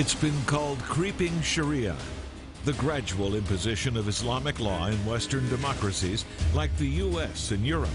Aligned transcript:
It's 0.00 0.14
been 0.14 0.42
called 0.46 0.78
creeping 0.78 1.42
Sharia, 1.42 1.94
the 2.64 2.72
gradual 2.72 3.34
imposition 3.34 3.98
of 3.98 4.08
Islamic 4.08 4.58
law 4.58 4.86
in 4.86 4.96
Western 5.04 5.46
democracies 5.50 6.24
like 6.54 6.74
the 6.78 6.88
U.S. 7.04 7.50
and 7.50 7.66
Europe. 7.66 7.90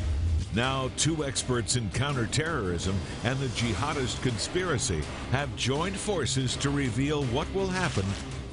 Now, 0.54 0.91
two 0.97 1.26
experts 1.26 1.78
in 1.78 1.89
counterterrorism 1.89 2.95
and 3.23 3.39
the 3.39 3.48
jihadist 3.48 4.21
conspiracy 4.21 5.02
have 5.31 5.55
joined 5.55 5.98
forces 5.98 6.55
to 6.57 6.70
reveal 6.70 7.23
what 7.23 7.52
will 7.55 7.70
happen 7.70 8.05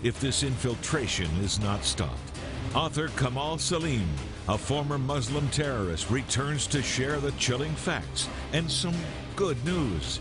if 0.02 0.18
this 0.18 0.44
infiltration 0.44 1.28
is 1.42 1.60
not 1.60 1.84
stopped. 1.84 2.32
Author 2.74 3.08
Kamal 3.18 3.58
Saleem, 3.58 4.08
a 4.48 4.56
former 4.56 4.96
Muslim 4.96 5.46
terrorist, 5.50 6.08
returns 6.08 6.66
to 6.68 6.82
share 6.82 7.20
the 7.20 7.32
chilling 7.32 7.74
facts 7.74 8.30
and 8.54 8.70
some 8.70 8.96
good 9.36 9.62
news. 9.62 10.20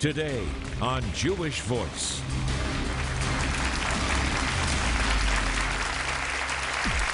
Today 0.00 0.44
on 0.80 1.02
Jewish 1.12 1.60
Voice. 1.62 2.22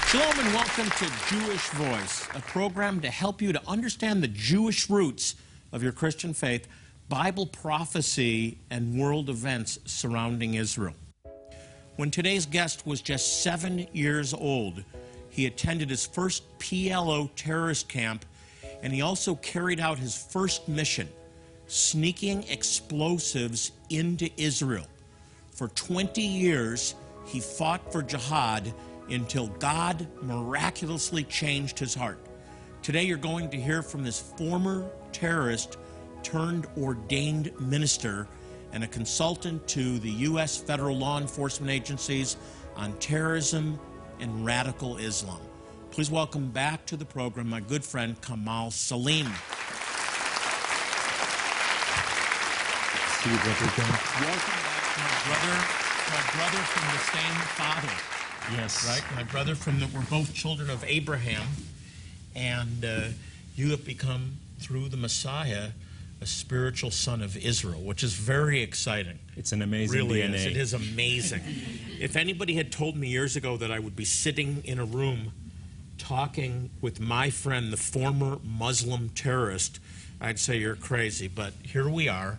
Shalom 0.07 0.39
and 0.39 0.53
welcome 0.53 0.91
to 0.91 1.11
Jewish 1.27 1.67
Voice, 1.69 2.27
a 2.35 2.41
program 2.41 3.01
to 3.01 3.09
help 3.09 3.41
you 3.41 3.51
to 3.53 3.61
understand 3.67 4.21
the 4.21 4.27
Jewish 4.27 4.87
roots 4.87 5.33
of 5.71 5.81
your 5.81 5.93
Christian 5.93 6.31
faith, 6.31 6.67
Bible 7.09 7.47
prophecy, 7.47 8.59
and 8.69 8.99
world 8.99 9.31
events 9.31 9.79
surrounding 9.85 10.53
Israel. 10.53 10.93
When 11.95 12.11
today's 12.11 12.45
guest 12.45 12.85
was 12.85 13.01
just 13.01 13.41
seven 13.41 13.87
years 13.93 14.31
old, 14.31 14.83
he 15.31 15.47
attended 15.47 15.89
his 15.89 16.05
first 16.05 16.43
PLO 16.59 17.31
terrorist 17.35 17.89
camp 17.89 18.25
and 18.83 18.93
he 18.93 19.01
also 19.01 19.33
carried 19.33 19.79
out 19.79 19.97
his 19.97 20.15
first 20.15 20.67
mission, 20.67 21.09
sneaking 21.67 22.43
explosives 22.49 23.71
into 23.89 24.29
Israel. 24.37 24.85
For 25.51 25.69
20 25.69 26.21
years, 26.21 26.95
he 27.25 27.39
fought 27.39 27.91
for 27.91 28.03
jihad 28.03 28.73
until 29.09 29.47
God 29.47 30.07
miraculously 30.21 31.23
changed 31.23 31.79
his 31.79 31.93
heart. 31.93 32.19
Today, 32.81 33.03
you're 33.03 33.17
going 33.17 33.49
to 33.49 33.57
hear 33.57 33.81
from 33.81 34.03
this 34.03 34.19
former 34.19 34.89
terrorist 35.11 35.77
turned 36.23 36.67
ordained 36.77 37.51
minister 37.59 38.27
and 38.73 38.83
a 38.83 38.87
consultant 38.87 39.67
to 39.69 39.99
the 39.99 40.09
U.S. 40.09 40.57
federal 40.57 40.97
law 40.97 41.19
enforcement 41.19 41.71
agencies 41.71 42.35
on 42.75 42.93
terrorism 42.99 43.79
and 44.19 44.45
radical 44.45 44.97
Islam. 44.97 45.39
Please 45.91 46.11
welcome 46.11 46.49
back 46.49 46.85
to 46.87 46.97
the 46.97 47.05
program 47.05 47.49
my 47.49 47.61
good 47.61 47.83
friend 47.83 48.19
Kamal 48.21 48.69
Saleem. 48.69 49.31
See 53.25 53.31
you, 53.31 53.37
Brother 53.37 53.71
John. 53.75 53.89
Welcome 54.21 54.53
back, 54.61 54.97
my 54.99 55.09
brother, 55.25 55.57
my 56.11 56.23
brother 56.35 56.63
from 56.63 56.85
the 56.93 57.01
same 57.09 57.35
father. 57.57 58.55
Yes. 58.55 58.87
right? 58.87 59.15
My 59.15 59.23
brother 59.23 59.55
from 59.55 59.79
the, 59.79 59.87
we're 59.95 60.05
both 60.11 60.31
children 60.31 60.69
of 60.69 60.83
Abraham, 60.83 61.47
and 62.35 62.85
uh, 62.85 63.01
you 63.55 63.71
have 63.71 63.83
become, 63.83 64.33
through 64.59 64.89
the 64.89 64.97
Messiah, 64.97 65.69
a 66.21 66.27
spiritual 66.27 66.91
son 66.91 67.23
of 67.23 67.35
Israel, 67.35 67.81
which 67.81 68.03
is 68.03 68.13
very 68.13 68.61
exciting. 68.61 69.17
It's 69.35 69.51
an 69.53 69.63
amazing 69.63 69.97
really 69.97 70.19
DNA. 70.19 70.35
is. 70.35 70.45
It 70.45 70.57
is 70.57 70.73
amazing. 70.75 71.41
if 71.99 72.15
anybody 72.15 72.53
had 72.53 72.71
told 72.71 72.95
me 72.95 73.07
years 73.07 73.35
ago 73.35 73.57
that 73.57 73.71
I 73.71 73.79
would 73.79 73.95
be 73.95 74.05
sitting 74.05 74.61
in 74.65 74.77
a 74.77 74.85
room 74.85 75.31
talking 75.97 76.69
with 76.79 76.99
my 76.99 77.31
friend, 77.31 77.73
the 77.73 77.77
former 77.77 78.37
Muslim 78.43 79.09
terrorist, 79.09 79.79
I'd 80.21 80.37
say 80.37 80.57
you're 80.57 80.75
crazy. 80.75 81.27
But 81.27 81.53
here 81.63 81.89
we 81.89 82.07
are, 82.07 82.37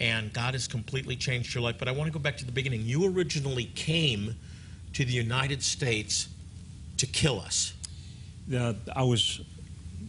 and 0.00 0.32
God 0.32 0.54
has 0.54 0.66
completely 0.66 1.14
changed 1.14 1.54
your 1.54 1.62
life. 1.62 1.76
But 1.78 1.86
I 1.86 1.92
want 1.92 2.06
to 2.06 2.12
go 2.12 2.18
back 2.18 2.38
to 2.38 2.46
the 2.46 2.52
beginning. 2.52 2.82
You 2.84 3.06
originally 3.06 3.66
came 3.66 4.34
to 4.94 5.04
the 5.04 5.12
United 5.12 5.62
States 5.62 6.28
to 6.96 7.06
kill 7.06 7.38
us. 7.40 7.74
Uh, 8.52 8.72
I 8.96 9.04
was 9.04 9.40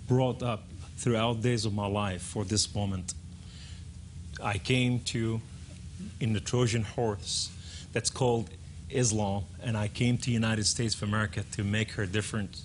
brought 0.07 0.41
up 0.41 0.63
throughout 0.97 1.41
days 1.41 1.65
of 1.65 1.73
my 1.73 1.87
life 1.87 2.21
for 2.21 2.43
this 2.43 2.73
moment. 2.73 3.13
I 4.41 4.57
came 4.57 4.99
to 5.01 5.41
in 6.19 6.33
the 6.33 6.39
Trojan 6.39 6.83
horse 6.83 7.51
that's 7.91 8.09
called 8.09 8.49
Islam, 8.89 9.43
and 9.61 9.77
I 9.77 9.87
came 9.87 10.17
to 10.19 10.31
United 10.31 10.65
States 10.65 10.95
of 10.95 11.03
America 11.03 11.43
to 11.51 11.63
make 11.63 11.91
her 11.91 12.05
different. 12.05 12.61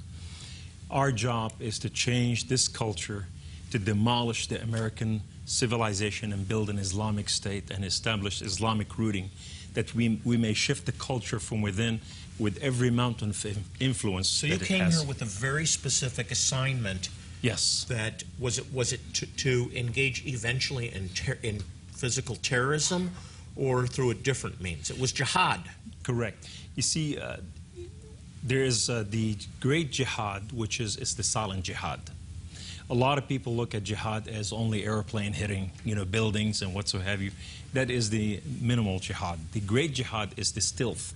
Our 0.90 1.12
job 1.12 1.52
is 1.60 1.78
to 1.80 1.90
change 1.90 2.48
this 2.48 2.68
culture, 2.68 3.26
to 3.72 3.78
demolish 3.78 4.46
the 4.46 4.62
American 4.62 5.22
civilization 5.46 6.32
and 6.32 6.46
build 6.46 6.68
an 6.68 6.78
Islamic 6.78 7.28
state 7.28 7.70
and 7.70 7.84
establish 7.84 8.42
Islamic 8.42 8.98
rooting, 8.98 9.30
that 9.72 9.94
we, 9.94 10.20
we 10.24 10.36
may 10.36 10.52
shift 10.52 10.84
the 10.84 10.92
culture 10.92 11.38
from 11.38 11.62
within 11.62 12.00
with 12.38 12.58
every 12.62 12.90
mountain 12.90 13.30
of 13.30 13.46
influence. 13.80 14.28
So 14.28 14.46
you 14.46 14.58
came 14.58 14.90
here 14.90 15.06
with 15.06 15.22
a 15.22 15.24
very 15.24 15.64
specific 15.64 16.30
assignment. 16.30 17.08
Yes. 17.40 17.86
That 17.88 18.24
was 18.38 18.58
it. 18.58 18.72
Was 18.72 18.92
it 18.92 19.00
to, 19.14 19.26
to 19.26 19.70
engage 19.74 20.26
eventually 20.26 20.94
in 20.94 21.08
ter- 21.10 21.38
in 21.42 21.62
physical 21.92 22.36
terrorism, 22.36 23.10
or 23.54 23.86
through 23.86 24.10
a 24.10 24.14
different 24.14 24.60
means? 24.60 24.90
It 24.90 24.98
was 24.98 25.12
jihad. 25.12 25.60
Correct. 26.02 26.48
You 26.74 26.82
see, 26.82 27.18
uh, 27.18 27.36
there 28.42 28.64
is 28.64 28.90
uh, 28.90 29.04
the 29.08 29.36
great 29.60 29.92
jihad, 29.92 30.52
which 30.52 30.80
is, 30.80 30.96
is 30.96 31.14
the 31.14 31.22
silent 31.22 31.64
jihad. 31.64 32.00
A 32.88 32.94
lot 32.94 33.18
of 33.18 33.26
people 33.26 33.54
look 33.56 33.74
at 33.74 33.82
jihad 33.82 34.28
as 34.28 34.52
only 34.52 34.84
airplane 34.84 35.32
hitting, 35.32 35.72
you 35.84 35.94
know, 35.94 36.04
buildings 36.04 36.62
and 36.62 36.72
what 36.72 36.88
so 36.88 36.98
have 37.00 37.20
you. 37.20 37.32
That 37.72 37.90
is 37.90 38.10
the 38.10 38.40
minimal 38.60 39.00
jihad. 39.00 39.38
The 39.52 39.60
great 39.60 39.94
jihad 39.94 40.30
is 40.36 40.52
the 40.52 40.60
stealth, 40.60 41.12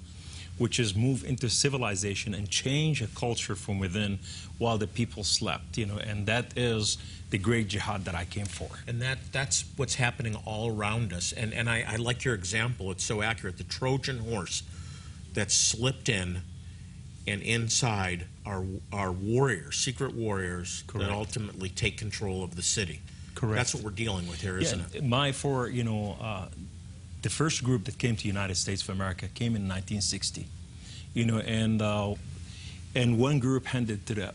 which 0.58 0.81
is 0.81 0.97
move 0.97 1.25
into 1.25 1.48
civilization 1.48 2.34
and 2.34 2.50
change 2.50 3.00
a 3.03 3.06
culture 3.06 3.54
from 3.54 3.78
within 3.78 4.19
while 4.58 4.78
the 4.78 4.88
people 4.88 5.22
slept, 5.22 5.78
you 5.78 5.86
know, 5.86 5.98
and 5.98 6.26
that 6.26 6.58
is 6.58 6.98
the 7.31 7.38
great 7.38 7.69
jihad 7.69 8.04
that 8.04 8.14
I 8.16 8.25
came 8.25 8.47
for. 8.47 8.69
And 8.88 9.00
that 9.00 9.19
that's 9.31 9.64
what's 9.76 9.94
happening 9.94 10.37
all 10.44 10.76
around 10.76 11.12
us. 11.12 11.32
And 11.32 11.54
and 11.54 11.70
I, 11.70 11.84
I 11.87 11.97
like 11.97 12.25
your 12.25 12.34
example. 12.34 12.91
It's 12.91 13.04
so 13.04 13.22
accurate. 13.22 13.58
The 13.58 13.64
Trojan 13.64 14.19
horse 14.19 14.64
that 15.34 15.52
slipped 15.52 16.08
in, 16.08 16.42
and 17.26 17.42
inside 17.42 18.26
are 18.47 18.64
are 18.92 19.12
warriors, 19.12 19.76
secret 19.76 20.14
warriors 20.14 20.84
Correct. 20.86 21.08
that 21.08 21.14
ultimately 21.14 21.69
take 21.69 21.97
control 21.98 22.42
of 22.42 22.56
the 22.56 22.62
city. 22.62 23.00
Correct. 23.34 23.56
That's 23.56 23.75
what 23.75 23.84
we're 23.84 23.91
dealing 23.91 24.28
with 24.28 24.41
here, 24.41 24.58
isn't 24.58 24.94
it? 24.94 25.04
My 25.04 25.32
for 25.32 25.69
you 25.69 25.84
know, 25.84 26.16
uh, 26.20 26.48
the 27.22 27.31
first 27.31 27.62
group 27.64 27.84
that 27.84 27.98
came 27.98 28.16
to 28.16 28.22
the 28.22 28.28
United 28.28 28.56
States 28.56 28.82
of 28.82 28.91
America 28.91 29.28
came 29.28 29.56
in 29.56 29.69
1960, 29.69 30.47
you 31.14 31.25
know, 31.25 31.38
and 31.38 31.81
uh, 31.81 32.14
and 32.94 33.19
one 33.19 33.38
group 33.38 33.66
handed 33.66 34.06
to 34.06 34.14
the 34.14 34.34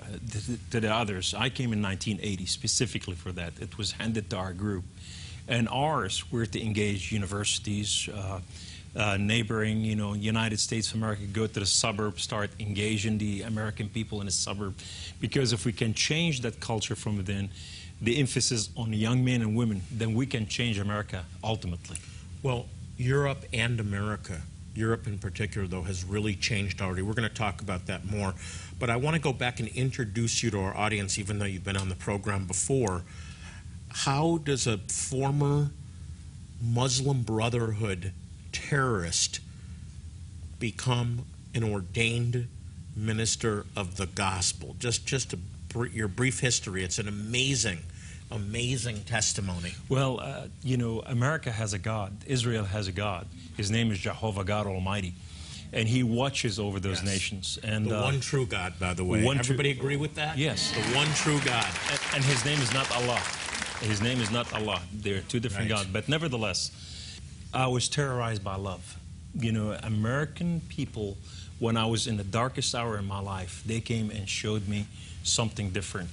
to 0.72 0.80
the 0.80 0.94
others. 0.94 1.34
I 1.34 1.50
came 1.50 1.74
in 1.74 1.82
1980 1.82 2.46
specifically 2.46 3.16
for 3.16 3.32
that. 3.34 3.54
It 3.60 3.78
was 3.78 3.94
handed 3.94 4.30
to 4.30 4.38
our 4.38 4.54
group, 4.54 4.86
and 5.48 5.68
ours 5.70 6.32
were 6.32 6.46
to 6.46 6.62
engage 6.62 7.12
universities. 7.12 8.10
Uh, 8.14 8.40
uh, 8.96 9.18
neighboring, 9.18 9.82
you 9.82 9.96
know, 9.96 10.14
United 10.14 10.60
States 10.60 10.90
of 10.90 10.96
America, 10.96 11.24
go 11.24 11.48
to 11.48 11.60
the 11.60 11.66
suburbs, 11.66 12.24
start 12.24 12.50
engaging 12.60 13.18
the 13.18 13.42
American 13.42 13.90
people 13.90 14.20
in 14.22 14.26
the 14.26 14.32
suburb, 14.32 14.76
because 15.20 15.54
if 15.54 15.66
we 15.66 15.74
can 15.74 15.94
change 15.94 16.42
that 16.42 16.60
culture 16.60 16.96
from 16.96 17.18
within, 17.18 17.50
the 18.02 18.20
emphasis 18.20 18.70
on 18.76 18.94
young 18.94 19.24
men 19.24 19.42
and 19.42 19.56
women, 19.56 19.82
then 19.92 20.14
we 20.14 20.26
can 20.26 20.48
change 20.48 20.80
America 20.80 21.24
ultimately. 21.44 21.98
Well, 22.44 22.68
Europe 22.98 23.44
and 23.52 23.80
America, 23.80 24.42
Europe 24.76 25.08
in 25.08 25.18
particular, 25.18 25.68
though, 25.68 25.84
has 25.84 26.04
really 26.04 26.36
changed 26.36 26.82
already. 26.82 27.02
We're 27.02 27.14
going 27.14 27.28
to 27.28 27.36
talk 27.36 27.62
about 27.62 27.88
that 27.88 28.06
more. 28.06 28.34
But 28.80 28.90
I 28.90 28.98
want 28.98 29.16
to 29.16 29.22
go 29.22 29.34
back 29.34 29.60
and 29.60 29.70
introduce 29.70 30.44
you 30.44 30.52
to 30.52 30.60
our 30.60 30.76
audience, 30.76 31.18
even 31.18 31.40
though 31.40 31.46
you've 31.46 31.64
been 31.64 31.78
on 31.78 31.90
the 31.90 31.96
program 31.96 32.46
before. 32.46 33.04
How 33.90 34.38
does 34.38 34.68
a 34.68 34.78
former 34.78 35.70
Muslim 36.62 37.22
Brotherhood 37.22 38.12
terrorist 38.60 39.40
become 40.60 41.26
an 41.54 41.64
ordained 41.64 42.48
minister 42.96 43.66
of 43.76 43.98
the 43.98 44.06
gospel? 44.08 44.76
Just, 44.80 45.06
just 45.06 45.34
a, 45.34 45.38
br- 45.70 45.88
your 45.88 46.08
brief 46.08 46.40
history. 46.40 46.84
It's 46.84 47.00
an 47.00 47.08
amazing, 47.08 47.80
amazing 48.32 49.02
testimony. 49.04 49.74
Well, 49.90 50.20
uh, 50.20 50.48
you 50.64 50.78
know, 50.78 51.02
America 51.06 51.52
has 51.52 51.74
a 51.74 51.80
God. 51.80 52.14
Israel 52.28 52.66
has 52.66 52.88
a 52.88 52.92
God. 52.92 53.28
His 53.58 53.70
name 53.72 53.92
is 53.92 54.00
Jehovah 54.00 54.44
God 54.44 54.68
Almighty, 54.68 55.14
and 55.74 55.88
He 55.88 56.04
watches 56.04 56.60
over 56.60 56.80
those 56.80 57.02
Yes. 57.04 57.06
nations. 57.14 57.60
And 57.64 57.86
The 57.88 58.00
uh, 58.00 58.04
one 58.04 58.20
true 58.20 58.46
God, 58.46 58.74
by 58.80 58.94
the 58.94 59.04
way. 59.04 59.24
one 59.24 59.38
Everybody 59.40 59.72
agree 59.72 59.98
with 59.98 60.16
that? 60.16 60.38
Yes. 60.38 60.72
The 60.72 60.82
one 60.96 61.08
true 61.16 61.40
God. 61.46 61.68
and, 61.92 62.00
and 62.16 62.24
His 62.24 62.44
name 62.46 62.60
is 62.60 62.74
not 62.74 62.90
Allah. 62.96 63.22
His 63.82 64.02
name 64.02 64.20
is 64.22 64.32
not 64.32 64.52
Allah. 64.54 64.82
They're 64.94 65.20
two 65.22 65.40
different 65.42 65.70
Right. 65.70 65.78
gods. 65.78 65.90
But 65.92 66.08
nevertheless, 66.10 66.72
I 67.56 67.68
was 67.68 67.88
terrorized 67.88 68.44
by 68.44 68.58
love. 68.58 68.98
You 69.34 69.54
know, 69.54 69.78
American 69.82 70.62
people, 70.68 71.18
when 71.58 71.78
I 71.78 71.86
was 71.86 72.06
in 72.06 72.18
the 72.18 72.24
darkest 72.24 72.76
hour 72.76 72.98
in 72.98 73.06
my 73.06 73.20
life, 73.20 73.64
they 73.66 73.80
came 73.80 74.12
and 74.12 74.28
showed 74.28 74.68
me 74.68 74.88
something 75.24 75.70
different. 75.70 76.10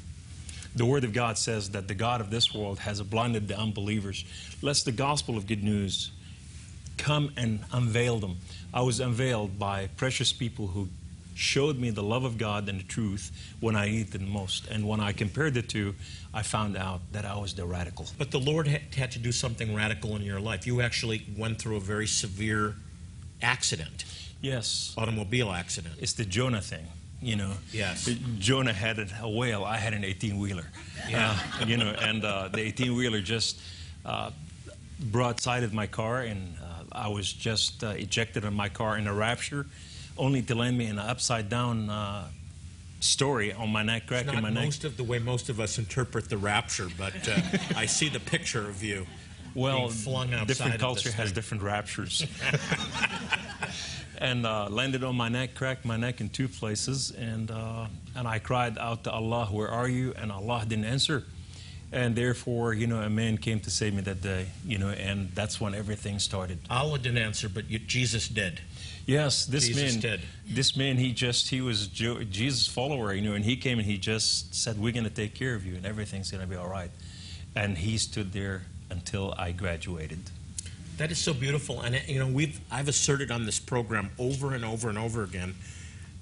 The 0.77 0.87
Word 0.87 1.03
of 1.03 1.13
God 1.13 1.37
says 1.37 1.71
that 1.71 1.89
the 1.89 1.95
God 1.95 2.21
of 2.21 2.31
this 2.31 2.55
world 2.55 2.79
has 2.79 3.03
blinded 3.03 3.49
the 3.49 3.59
unbelievers, 3.59 4.25
lest 4.63 4.85
the 4.85 4.93
gospel 4.93 5.37
of 5.37 5.49
good 5.49 5.65
news 5.65 6.13
come 6.97 7.33
and 7.37 7.65
unveil 7.73 8.21
them. 8.21 8.37
I 8.73 8.83
was 8.83 9.01
unveiled 9.01 9.59
by 9.59 9.89
precious 9.97 10.33
people 10.33 10.69
who 10.69 10.89
showed 11.43 11.79
me 11.79 11.91
the 11.91 12.03
love 12.03 12.25
of 12.25 12.39
God 12.39 12.69
and 12.69 12.79
the 12.81 12.85
truth 12.85 13.31
when 13.61 13.75
I 13.77 13.89
needed 13.91 14.15
it 14.15 14.19
the 14.21 14.27
most. 14.27 14.69
And 14.69 14.87
when 14.87 15.01
I 15.01 15.13
compared 15.13 15.55
the 15.55 15.63
two, 15.63 15.95
I 16.33 16.43
found 16.43 16.77
out 16.77 17.01
that 17.13 17.25
I 17.25 17.37
was 17.37 17.55
the 17.55 17.65
radical. 17.67 18.07
But 18.17 18.31
the 18.31 18.39
Lord 18.41 18.67
had, 18.69 19.11
to 19.13 19.19
do 19.19 19.33
something 19.33 19.75
radical 19.75 20.15
in 20.17 20.23
your 20.23 20.41
life. 20.41 20.67
You 20.67 20.81
actually 20.81 21.27
went 21.37 21.59
through 21.61 21.77
a 21.77 21.81
very 21.81 22.07
severe 22.07 22.77
accident, 23.43 24.05
Yes, 24.41 24.95
automobile 24.97 25.51
accident. 25.53 25.95
it's 26.01 26.15
the 26.15 26.25
Jonah 26.25 26.61
thing. 26.63 26.87
You 27.21 27.37
know, 27.37 27.53
Yes. 27.73 28.09
Jonah 28.39 28.73
had 28.73 28.99
a 29.21 29.29
whale. 29.29 29.65
I 29.65 29.77
had 29.77 29.93
an 29.95 30.05
18 30.05 30.39
wheeler. 30.39 30.67
Yeah. 31.09 31.39
you 31.67 31.77
know, 31.77 31.91
and 31.91 32.25
uh, 32.25 32.49
the 32.49 32.61
18 32.61 32.95
wheeler 32.97 33.21
just 33.21 33.61
uh, 34.05 34.31
broadsided 35.01 35.73
my 35.73 35.87
car, 35.87 36.21
and 36.23 36.55
uh, 36.63 36.85
I 36.93 37.09
was 37.09 37.33
just 37.33 37.83
uh, 37.85 37.89
ejected 37.89 38.45
in 38.45 38.55
my 38.55 38.69
car 38.69 38.97
in 38.99 39.07
a 39.07 39.15
rapture, 39.15 39.67
only 40.17 40.43
to 40.43 40.55
land 40.55 40.77
me 40.77 40.87
in 40.87 40.99
an 40.99 41.07
upside 41.07 41.49
down 41.49 41.91
uh, 41.91 42.29
story 43.01 43.53
on 43.53 43.71
my 43.71 43.83
neck, 43.83 44.07
crack 44.07 44.27
in 44.27 44.43
my 44.43 44.51
neck. 44.51 44.65
most 44.65 44.85
of 44.85 44.97
the 44.97 45.05
way 45.05 45.19
most 45.19 45.49
of 45.49 45.61
us 45.61 45.79
interpret 45.79 46.29
the 46.29 46.37
rapture, 46.37 46.89
but 46.97 47.15
uh, 47.29 47.41
I 47.77 47.87
see 47.87 48.09
the 48.09 48.21
picture 48.21 48.69
of 48.69 48.83
you. 48.83 49.07
Well, 49.55 49.79
being 49.79 49.91
flung 49.91 50.33
outside 50.33 50.47
different 50.47 50.81
culture 50.81 51.13
has 51.13 51.33
different 51.33 51.63
raptures. 51.63 52.27
and 54.19 54.47
uh, 54.47 54.69
landed 54.71 55.05
on 55.05 55.17
my 55.17 55.29
neck, 55.29 55.55
cracked 55.55 55.85
my 55.85 55.97
neck 55.97 56.21
in 56.21 56.31
two 56.31 56.49
places, 56.49 57.11
and 57.11 57.51
uh, 57.51 57.87
and 58.15 58.27
I 58.27 58.39
cried 58.39 58.79
out 58.79 59.05
to 59.05 59.11
Allah, 59.11 59.47
"Where 59.51 59.69
are 59.69 59.89
you?" 59.89 60.15
And 60.17 60.33
Allah 60.33 60.65
didn't 60.67 60.87
answer, 60.87 61.25
and 61.91 62.17
therefore, 62.17 62.73
you 62.73 62.87
know, 62.87 63.03
a 63.03 63.11
man 63.11 63.37
came 63.37 63.61
to 63.61 63.71
save 63.71 63.95
me 63.95 64.01
that 64.03 64.23
day, 64.23 64.47
you 64.65 64.79
know, 64.79 64.89
and 64.89 65.31
that's 65.33 65.61
when 65.61 65.75
everything 65.75 66.19
started. 66.19 66.59
Allah 66.71 66.99
didn't 66.99 67.19
answer, 67.19 67.49
but 67.49 67.69
you, 67.69 67.79
Jesus 67.79 68.29
did. 68.29 68.61
Yes, 69.07 69.47
this 69.47 69.67
Jesus 69.67 69.95
man, 69.95 70.01
did. 70.01 70.21
this 70.49 70.77
man, 70.77 70.97
he 70.97 71.13
just 71.13 71.49
he 71.49 71.61
was 71.61 71.89
Jesus' 71.89 72.67
follower, 72.69 73.13
you 73.13 73.23
know, 73.23 73.35
and 73.35 73.45
he 73.45 73.57
came 73.57 73.79
and 73.79 73.87
he 73.87 73.99
just 73.99 74.55
said, 74.55 74.79
"We're 74.79 74.93
going 74.93 75.05
to 75.05 75.11
take 75.11 75.35
care 75.35 75.55
of 75.55 75.67
you, 75.67 75.75
and 75.75 75.85
everything's 75.85 76.31
going 76.31 76.43
to 76.43 76.47
be 76.47 76.57
all 76.57 76.69
right," 76.69 76.91
and 77.55 77.77
he 77.79 77.99
stood 77.99 78.33
there 78.33 78.63
until 78.91 79.35
I 79.37 79.53
graduated. 79.53 80.19
That 80.99 81.11
is 81.11 81.19
so 81.19 81.35
beautiful, 81.35 81.81
and 81.81 82.01
you 82.07 82.19
know 82.19 82.29
we've 82.29 82.61
I've 82.71 82.89
asserted 82.89 83.31
on 83.31 83.45
this 83.45 83.59
program 83.59 84.11
over 84.19 84.55
and 84.55 84.65
over 84.65 84.89
and 84.89 84.99
over 84.99 85.25
again 85.25 85.55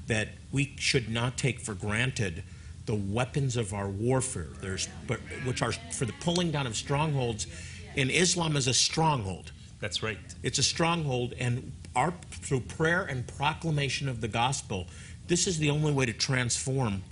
that 0.07 0.29
we 0.51 0.75
should 0.79 1.09
not 1.09 1.37
take 1.37 1.61
for 1.61 1.75
granted 1.75 2.43
the 2.87 2.95
weapons 2.95 3.57
of 3.57 3.75
our 3.75 3.89
warfare. 3.89 4.49
There's 4.61 4.89
but 5.07 5.21
which 5.45 5.61
are 5.61 5.73
for 5.73 6.07
the 6.07 6.15
pulling 6.21 6.51
down 6.51 6.67
of 6.67 6.77
strongholds. 6.77 7.47
In 7.95 8.09
Islam 8.09 8.57
is 8.57 8.69
a 8.69 8.75
stronghold. 8.75 9.53
That's 9.81 10.03
right. 10.03 10.19
It's 10.43 10.59
a 10.59 10.63
stronghold, 10.63 11.35
and 11.39 11.73
our 11.97 12.15
through 12.31 12.61
prayer 12.61 13.03
and 13.05 13.27
proclamation 13.27 14.09
of 14.09 14.21
the 14.21 14.29
gospel, 14.29 14.87
this 15.29 15.47
is 15.47 15.59
the 15.59 15.71
only 15.71 15.93
way 15.93 16.07
to 16.07 16.13
transform 16.13 17.03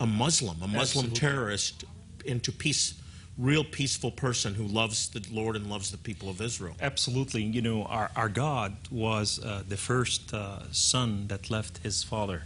a 0.00 0.06
Muslim, 0.06 0.56
a 0.62 0.68
Muslim 0.68 1.06
Absolutely. 1.06 1.14
terrorist, 1.14 1.84
into 2.24 2.52
peace, 2.52 2.94
real 3.36 3.64
peaceful 3.64 4.10
person 4.10 4.54
who 4.54 4.64
loves 4.64 5.08
the 5.08 5.24
Lord 5.32 5.56
and 5.56 5.68
loves 5.68 5.90
the 5.90 5.98
people 5.98 6.28
of 6.28 6.40
Israel. 6.40 6.74
Absolutely. 6.80 7.42
You 7.42 7.62
know, 7.62 7.84
our, 7.84 8.10
our 8.16 8.28
God 8.28 8.76
was 8.90 9.42
uh, 9.42 9.62
the 9.68 9.76
first 9.76 10.32
uh, 10.34 10.60
son 10.72 11.26
that 11.28 11.50
left 11.50 11.78
his 11.78 12.02
father. 12.02 12.42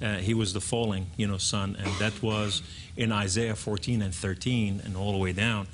Uh, 0.00 0.16
he 0.16 0.34
was 0.34 0.52
the 0.52 0.60
falling, 0.60 1.06
you 1.16 1.26
know, 1.26 1.38
son, 1.38 1.76
and 1.78 1.88
that 1.98 2.22
was 2.22 2.62
in 2.96 3.12
Isaiah 3.12 3.54
14 3.54 4.02
and 4.02 4.14
13 4.14 4.82
and 4.84 4.96
all 4.96 5.12
the 5.12 5.18
way 5.18 5.32
down. 5.32 5.68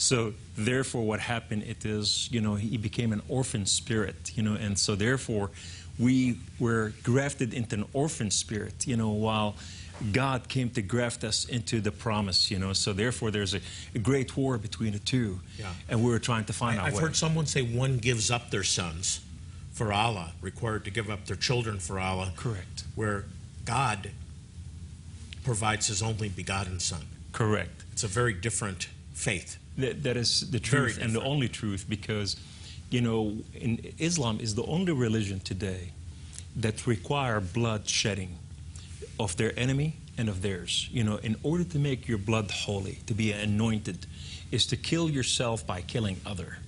So, 0.00 0.32
therefore, 0.56 1.02
what 1.02 1.20
happened, 1.20 1.64
it 1.64 1.84
is, 1.84 2.30
you 2.32 2.40
know, 2.40 2.54
he 2.54 2.78
became 2.78 3.12
an 3.12 3.20
orphan 3.28 3.66
spirit, 3.66 4.32
you 4.34 4.42
know, 4.42 4.54
and 4.54 4.78
so, 4.78 4.94
therefore, 4.94 5.50
we 5.98 6.38
were 6.58 6.94
grafted 7.02 7.52
into 7.52 7.76
an 7.76 7.84
orphan 7.92 8.30
spirit, 8.30 8.86
you 8.86 8.96
know, 8.96 9.10
while 9.10 9.56
God 10.10 10.48
came 10.48 10.70
to 10.70 10.80
graft 10.80 11.22
us 11.22 11.44
into 11.44 11.82
the 11.82 11.92
promise, 11.92 12.50
you 12.50 12.58
know. 12.58 12.72
So, 12.72 12.94
therefore, 12.94 13.30
there's 13.30 13.52
a, 13.52 13.60
a 13.94 13.98
great 13.98 14.34
war 14.38 14.56
between 14.56 14.94
the 14.94 15.00
two. 15.00 15.40
Yeah. 15.58 15.70
And 15.90 16.02
we 16.02 16.10
were 16.10 16.18
trying 16.18 16.46
to 16.46 16.54
find 16.54 16.78
I, 16.78 16.82
our 16.84 16.88
I've 16.88 16.94
way. 16.94 17.02
heard 17.02 17.16
someone 17.16 17.44
say 17.44 17.60
one 17.60 17.98
gives 17.98 18.30
up 18.30 18.50
their 18.50 18.64
sons 18.64 19.20
for 19.72 19.92
Allah, 19.92 20.32
required 20.40 20.84
to 20.86 20.90
give 20.90 21.10
up 21.10 21.26
their 21.26 21.36
children 21.36 21.78
for 21.78 22.00
Allah, 22.00 22.32
Correct. 22.36 22.84
where 22.94 23.26
God 23.66 24.12
provides 25.44 25.88
his 25.88 26.02
only 26.02 26.30
begotten 26.30 26.80
son. 26.80 27.02
Correct. 27.32 27.84
It's 27.92 28.02
a 28.02 28.08
very 28.08 28.32
different 28.32 28.88
faith. 29.12 29.58
That, 29.80 30.02
that 30.02 30.16
is 30.16 30.50
the 30.50 30.60
truth 30.60 30.98
and 31.00 31.14
the 31.14 31.22
only 31.22 31.48
truth 31.48 31.86
because, 31.88 32.36
you 32.90 33.00
know, 33.00 33.36
in 33.54 33.92
Islam 33.98 34.38
is 34.40 34.54
the 34.54 34.64
only 34.64 34.92
religion 34.92 35.40
today 35.40 35.92
that 36.56 36.86
require 36.86 37.40
blood 37.40 37.88
shedding 37.88 38.38
of 39.18 39.36
their 39.36 39.58
enemy 39.58 39.96
and 40.18 40.28
of 40.28 40.42
theirs. 40.42 40.88
You 40.92 41.04
know, 41.04 41.16
in 41.16 41.36
order 41.42 41.64
to 41.64 41.78
make 41.78 42.08
your 42.08 42.18
blood 42.18 42.50
holy, 42.50 42.98
to 43.06 43.14
be 43.14 43.32
anointed, 43.32 44.06
is 44.50 44.66
to 44.66 44.76
kill 44.76 45.08
yourself 45.08 45.66
by 45.66 45.80
killing 45.82 46.20
other. 46.26 46.58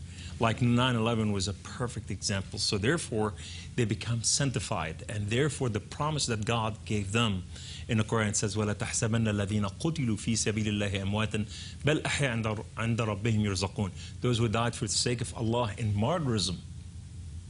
Like 0.40 0.60
9/11 0.60 1.32
was 1.32 1.48
a 1.48 1.52
perfect 1.52 2.10
example. 2.10 2.58
So 2.58 2.78
therefore, 2.78 3.34
they 3.75 3.85
become 3.85 4.23
sanctified, 4.23 5.05
and 5.07 5.29
therefore 5.29 5.69
the 5.69 5.79
promise 5.79 6.25
that 6.25 6.45
God 6.45 6.77
gave 6.85 7.11
them 7.11 7.43
in 7.87 7.97
the 7.99 8.03
Quran 8.03 8.35
says, 8.35 8.55
وَلَا 8.55 8.73
تَحْسَبَنَّ 8.73 9.27
الَّذِينَ 9.27 9.65
قُتِلُوا 9.79 10.17
فِي 10.17 10.33
سَبِيلِ 10.33 10.65
اللَّهِ 10.65 11.03
أَمْوَاتًا 11.03 11.45
بَلْ 11.85 12.01
أَحْيَاءٌ 12.01 12.31
عند- 12.31 12.65
عند 12.77 13.01
ربهم 13.01 13.45
يرزقون. 13.45 13.91
Those 14.21 14.39
who 14.39 14.47
died 14.47 14.75
for 14.75 14.85
the 14.85 14.91
sake 14.91 15.21
of 15.21 15.33
Allah 15.35 15.71
in 15.77 15.93
martyrism, 15.93 16.57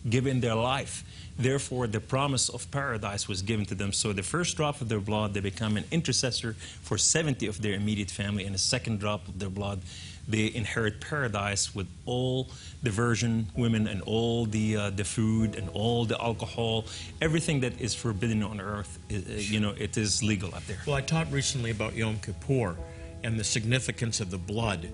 given 0.10 0.42
their 0.42 0.56
life. 0.56 1.04
Therefore, 1.40 1.88
the 1.88 2.00
promise 2.00 2.50
of 2.50 2.70
paradise 2.72 3.28
was 3.28 3.42
given 3.42 3.66
to 3.68 3.76
them. 3.76 3.94
So, 3.94 4.12
the 4.12 4.24
first 4.24 4.58
drop 4.58 4.82
of 4.82 4.90
their 4.90 5.00
blood, 5.00 5.34
they 5.34 5.40
become 5.40 5.78
an 5.78 5.86
intercessor 5.92 6.54
for 6.82 6.98
70 6.98 7.46
of 7.48 7.62
their 7.62 7.74
immediate 7.74 8.10
family. 8.10 8.44
And 8.46 8.56
the 8.56 8.60
second 8.60 9.00
drop 9.00 9.28
of 9.28 9.38
their 9.40 9.50
blood, 9.50 9.82
they 10.29 10.53
inherit 10.55 11.01
paradise 11.01 11.75
with 11.75 11.89
all 12.07 12.49
the 12.83 12.91
virgin 12.91 13.47
women 13.57 13.87
and 13.89 14.03
all 14.03 14.47
the, 14.47 14.77
uh, 14.77 14.91
the 14.91 15.05
food 15.05 15.57
and 15.57 15.69
all 15.71 16.05
the 16.05 16.21
alcohol. 16.23 16.85
Everything 17.21 17.61
that 17.61 17.81
is 17.81 17.95
forbidden 17.95 18.43
on 18.43 18.61
earth, 18.61 18.99
uh, 19.11 19.17
you 19.17 19.61
know, 19.61 19.75
it 19.79 19.97
is 19.97 20.23
legal 20.23 20.55
out 20.55 20.67
there. 20.67 20.79
Well, 20.87 20.97
I 20.97 21.01
taught 21.01 21.31
recently 21.33 21.71
about 21.71 21.95
Yom 21.95 22.19
Kippur 22.19 22.77
and 23.25 23.39
the 23.39 23.45
significance 23.45 24.21
of 24.21 24.31
the 24.31 24.39
blood. 24.39 24.89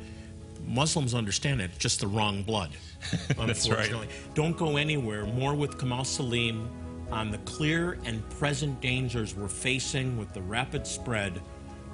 Muslims 0.67 1.15
understand 1.15 1.61
it, 1.61 1.71
just 1.79 2.01
the 2.01 2.07
wrong 2.07 2.43
blood, 2.43 2.71
That's 3.11 3.29
right. 3.39 3.49
unfortunately. 3.49 4.09
Don't 4.35 4.57
go 4.57 4.77
anywhere. 4.77 5.25
More 5.25 5.55
with 5.55 5.79
Kamal 5.79 6.05
Saleem 6.05 6.67
on 7.11 7.31
the 7.31 7.39
clear 7.39 7.99
and 8.05 8.29
present 8.31 8.81
dangers 8.81 9.35
we're 9.35 9.49
facing 9.49 10.19
with 10.19 10.33
the 10.35 10.43
rapid 10.43 10.87
spread 10.87 11.41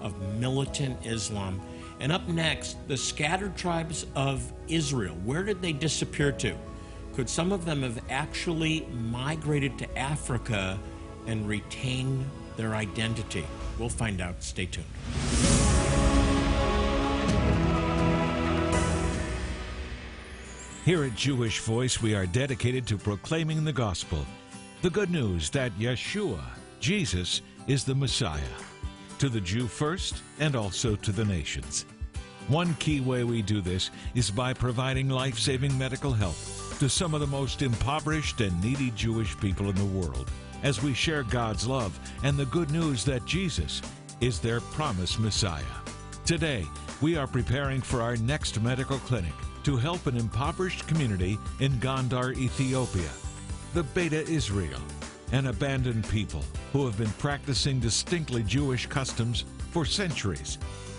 of 0.01 0.21
militant 0.39 0.97
Islam. 1.07 1.61
And 2.01 2.13
up 2.13 2.27
next, 2.29 2.77
the 2.89 2.97
scattered 2.97 3.57
tribes 3.57 4.07
of 4.17 4.53
Israel. 4.69 5.17
Where 5.25 5.43
did 5.43 5.63
they 5.63 5.73
disappear 5.73 6.33
to? 6.33 6.57
Could 7.15 7.29
some 7.29 7.53
of 7.53 7.65
them 7.65 7.83
have 7.83 8.03
actually 8.11 8.87
migrated 8.93 9.79
to 9.79 9.99
Africa 9.99 10.79
and 11.27 11.47
retain 11.49 12.29
their 12.57 12.75
identity? 12.75 13.47
We'll 13.79 13.89
find 13.89 14.21
out. 14.21 14.43
Stay 14.43 14.67
tuned. 14.67 14.87
Here 20.85 21.05
at 21.05 21.15
Jewish 21.15 21.61
Voice, 21.61 22.03
we 22.03 22.15
are 22.15 22.27
dedicated 22.27 22.87
to 22.89 22.99
proclaiming 22.99 23.65
the 23.65 23.73
gospel. 23.73 24.27
The 24.83 24.91
good 24.91 25.11
news 25.11 25.49
that 25.51 25.73
Yeshua, 25.79 26.43
Jesus, 26.79 27.41
is 27.67 27.85
the 27.85 27.95
Messiah. 27.95 28.43
To 29.19 29.29
the 29.29 29.41
Jew 29.41 29.67
first, 29.67 30.23
and 30.41 30.57
also 30.57 30.97
to 30.97 31.13
the 31.13 31.25
nations. 31.25 31.87
One 32.49 32.75
key 32.75 33.01
way 33.01 33.25
we 33.25 33.41
do 33.41 33.61
this 33.61 33.91
is 34.15 34.31
by 34.31 34.53
providing 34.53 35.09
life 35.09 35.39
saving 35.39 35.77
medical 35.79 36.13
help 36.13 36.37
to 36.79 36.89
some 36.89 37.15
of 37.15 37.21
the 37.21 37.27
most 37.27 37.63
impoverished 37.63 38.41
and 38.41 38.63
needy 38.63 38.91
Jewish 38.91 39.39
people 39.39 39.71
in 39.71 39.77
the 39.77 39.85
world 39.85 40.31
as 40.63 40.83
we 40.83 40.93
share 40.93 41.23
God's 41.23 41.67
love 41.67 41.99
and 42.23 42.37
the 42.37 42.47
good 42.47 42.71
news 42.71 43.05
that 43.05 43.25
Jesus 43.25 43.81
is 44.21 44.41
their 44.41 44.61
promised 44.61 45.21
Messiah. 45.21 45.63
Today, 46.27 46.67
we 47.01 47.17
are 47.17 47.27
preparing 47.27 47.81
for 47.81 48.03
our 48.03 48.17
next 48.17 48.61
medical 48.61 48.99
clinic 48.99 49.33
to 49.63 49.77
help 49.77 50.07
an 50.07 50.17
impoverished 50.17 50.87
community 50.87 51.39
in 51.61 51.73
Gondar, 51.75 52.37
Ethiopia, 52.37 53.11
the 53.73 53.83
Beta 53.83 54.27
Israel, 54.29 54.81
an 55.35 55.49
abandoned 55.49 56.09
people 56.11 56.45
who 56.73 56.87
have 56.87 56.97
been 56.97 57.11
practicing 57.19 57.81
distinctly 57.81 58.45
Jewish 58.45 58.87
customs 58.87 59.45
for 59.73 59.85
centuries. 59.85 60.59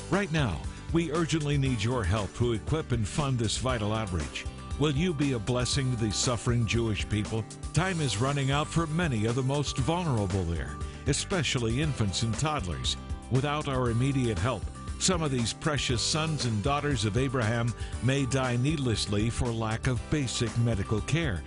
Right 0.09 0.29
now, 0.33 0.59
we 0.91 1.13
urgently 1.13 1.57
need 1.57 1.81
your 1.81 2.03
help 2.03 2.35
to 2.35 2.51
equip 2.51 2.91
and 2.91 3.07
fund 3.07 3.39
this 3.39 3.57
vital 3.57 3.93
outreach. 3.93 4.45
Will 4.77 4.91
you 4.91 5.13
be 5.13 5.31
a 5.31 5.39
blessing 5.39 5.89
to 5.91 6.03
the 6.03 6.11
suffering 6.11 6.65
Jewish 6.65 7.07
people? 7.07 7.45
Time 7.71 8.01
is 8.01 8.19
running 8.19 8.51
out 8.51 8.67
for 8.67 8.87
many 8.87 9.25
of 9.25 9.35
the 9.35 9.41
most 9.41 9.77
vulnerable 9.77 10.43
there, 10.43 10.75
especially 11.07 11.81
infants 11.81 12.23
and 12.23 12.37
toddlers. 12.37 12.97
Without 13.31 13.69
our 13.69 13.89
immediate 13.89 14.37
help, 14.37 14.63
some 14.99 15.23
of 15.23 15.31
these 15.31 15.53
precious 15.53 16.01
sons 16.01 16.43
and 16.43 16.61
daughters 16.61 17.05
of 17.05 17.15
Abraham 17.15 17.73
may 18.03 18.25
die 18.25 18.57
needlessly 18.57 19.29
for 19.29 19.47
lack 19.47 19.87
of 19.87 20.01
basic 20.09 20.55
medical 20.57 20.99
care. 21.01 21.41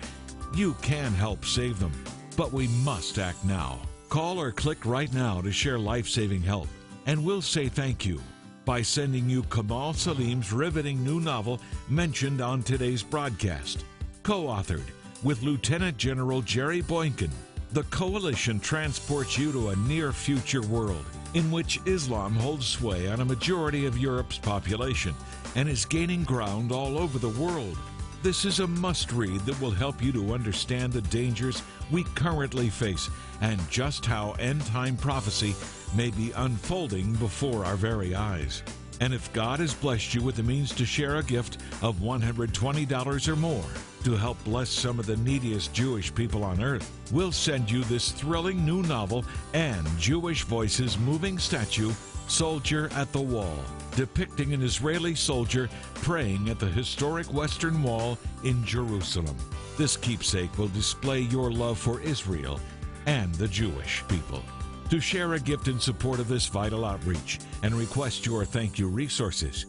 You 0.55 0.73
can 0.81 1.13
help 1.13 1.45
save 1.45 1.77
them, 1.79 1.91
but 2.39 2.53
we 2.53 2.69
must 2.85 3.19
act 3.19 3.43
now. 3.43 3.77
Call 4.07 4.39
or 4.39 4.53
click 4.53 4.85
right 4.85 5.11
now 5.13 5.41
to 5.41 5.51
share 5.51 5.77
life 5.77 6.07
saving 6.07 6.41
help, 6.41 6.69
and 7.05 7.21
we'll 7.21 7.41
say 7.41 7.67
thank 7.67 8.05
you 8.05 8.21
by 8.63 8.81
sending 8.81 9.29
you 9.29 9.43
Kamal 9.43 9.91
Saleem's 9.91 10.53
riveting 10.53 11.03
new 11.03 11.19
novel 11.19 11.59
mentioned 11.89 12.39
on 12.39 12.63
today's 12.63 13.03
broadcast. 13.03 13.83
Co 14.23 14.43
authored 14.43 14.89
with 15.21 15.43
Lieutenant 15.43 15.97
General 15.97 16.41
Jerry 16.41 16.79
Boykin, 16.79 17.29
the 17.73 17.83
coalition 17.83 18.57
transports 18.61 19.37
you 19.37 19.51
to 19.51 19.69
a 19.69 19.75
near 19.75 20.13
future 20.13 20.61
world 20.61 21.05
in 21.33 21.51
which 21.51 21.81
Islam 21.85 22.35
holds 22.35 22.65
sway 22.65 23.09
on 23.09 23.19
a 23.19 23.25
majority 23.25 23.85
of 23.85 23.97
Europe's 23.97 24.37
population 24.37 25.13
and 25.57 25.67
is 25.67 25.83
gaining 25.83 26.23
ground 26.23 26.71
all 26.71 26.97
over 26.99 27.19
the 27.19 27.37
world. 27.37 27.77
This 28.21 28.43
is 28.43 28.59
a 28.59 28.67
must 28.67 29.13
read 29.13 29.39
that 29.41 29.59
will 29.61 29.71
help 29.71 30.03
you 30.03 30.11
to 30.11 30.33
understand 30.33 30.91
the 30.91 31.01
dangers 31.03 31.63
we 31.89 32.03
currently 32.15 32.69
face 32.69 33.09
and 33.39 33.57
just 33.69 34.05
how 34.05 34.31
end 34.39 34.65
time 34.65 34.97
prophecy 34.97 35.55
may 35.95 36.09
be 36.09 36.33
unfolding 36.35 37.13
before 37.13 37.63
our 37.63 37.77
very 37.77 38.13
eyes. 38.15 38.61
And 38.99 39.13
if 39.13 39.31
God 39.31 39.61
has 39.61 39.73
blessed 39.73 40.13
you 40.13 40.21
with 40.21 40.35
the 40.35 40.43
means 40.43 40.75
to 40.75 40.85
share 40.85 41.15
a 41.15 41.23
gift 41.23 41.59
of 41.81 41.95
$120 41.99 43.27
or 43.29 43.35
more 43.37 43.63
to 44.03 44.17
help 44.17 44.43
bless 44.43 44.69
some 44.69 44.99
of 44.99 45.05
the 45.05 45.15
neediest 45.17 45.73
Jewish 45.73 46.13
people 46.13 46.43
on 46.43 46.61
earth, 46.61 46.91
we'll 47.13 47.31
send 47.31 47.71
you 47.71 47.85
this 47.85 48.11
thrilling 48.11 48.65
new 48.65 48.81
novel 48.83 49.23
and 49.53 49.87
Jewish 49.97 50.43
Voices 50.43 50.99
moving 50.99 51.39
statue, 51.39 51.93
Soldier 52.27 52.89
at 52.95 53.13
the 53.13 53.21
Wall, 53.21 53.63
depicting 53.95 54.53
an 54.53 54.61
Israeli 54.61 55.15
soldier 55.15 55.69
praying 55.95 56.49
at 56.49 56.59
the 56.59 56.67
historic 56.67 57.31
Western 57.33 57.81
Wall 57.83 58.17
in 58.43 58.63
Jerusalem. 58.65 59.35
This 59.77 59.97
keepsake 59.97 60.57
will 60.57 60.67
display 60.69 61.21
your 61.21 61.51
love 61.51 61.77
for 61.77 62.01
Israel 62.01 62.59
and 63.05 63.33
the 63.35 63.47
Jewish 63.47 64.03
people. 64.07 64.43
To 64.89 64.99
share 64.99 65.33
a 65.33 65.39
gift 65.39 65.67
in 65.67 65.79
support 65.79 66.19
of 66.19 66.27
this 66.27 66.47
vital 66.47 66.83
outreach 66.83 67.39
and 67.63 67.73
request 67.75 68.25
your 68.25 68.43
thank 68.43 68.79
you 68.79 68.87
resources, 68.87 69.65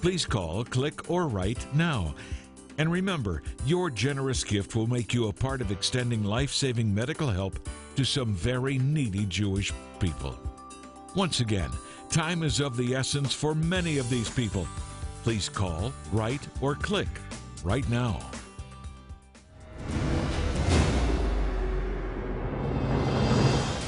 please 0.00 0.24
call, 0.24 0.64
click, 0.64 1.10
or 1.10 1.28
write 1.28 1.66
now. 1.74 2.14
And 2.78 2.90
remember, 2.90 3.42
your 3.66 3.90
generous 3.90 4.42
gift 4.42 4.74
will 4.74 4.86
make 4.86 5.12
you 5.12 5.28
a 5.28 5.32
part 5.32 5.60
of 5.60 5.70
extending 5.70 6.24
life 6.24 6.50
saving 6.50 6.92
medical 6.94 7.28
help 7.28 7.58
to 7.96 8.04
some 8.04 8.32
very 8.32 8.78
needy 8.78 9.26
Jewish 9.26 9.72
people. 10.00 10.38
Once 11.14 11.40
again, 11.40 11.70
time 12.12 12.42
is 12.42 12.60
of 12.60 12.76
the 12.76 12.94
essence 12.94 13.32
for 13.32 13.54
many 13.54 13.96
of 13.96 14.10
these 14.10 14.28
people. 14.28 14.68
Please 15.22 15.48
call, 15.48 15.94
write, 16.12 16.46
or 16.60 16.74
click 16.74 17.08
right 17.64 17.88
now. 17.88 18.20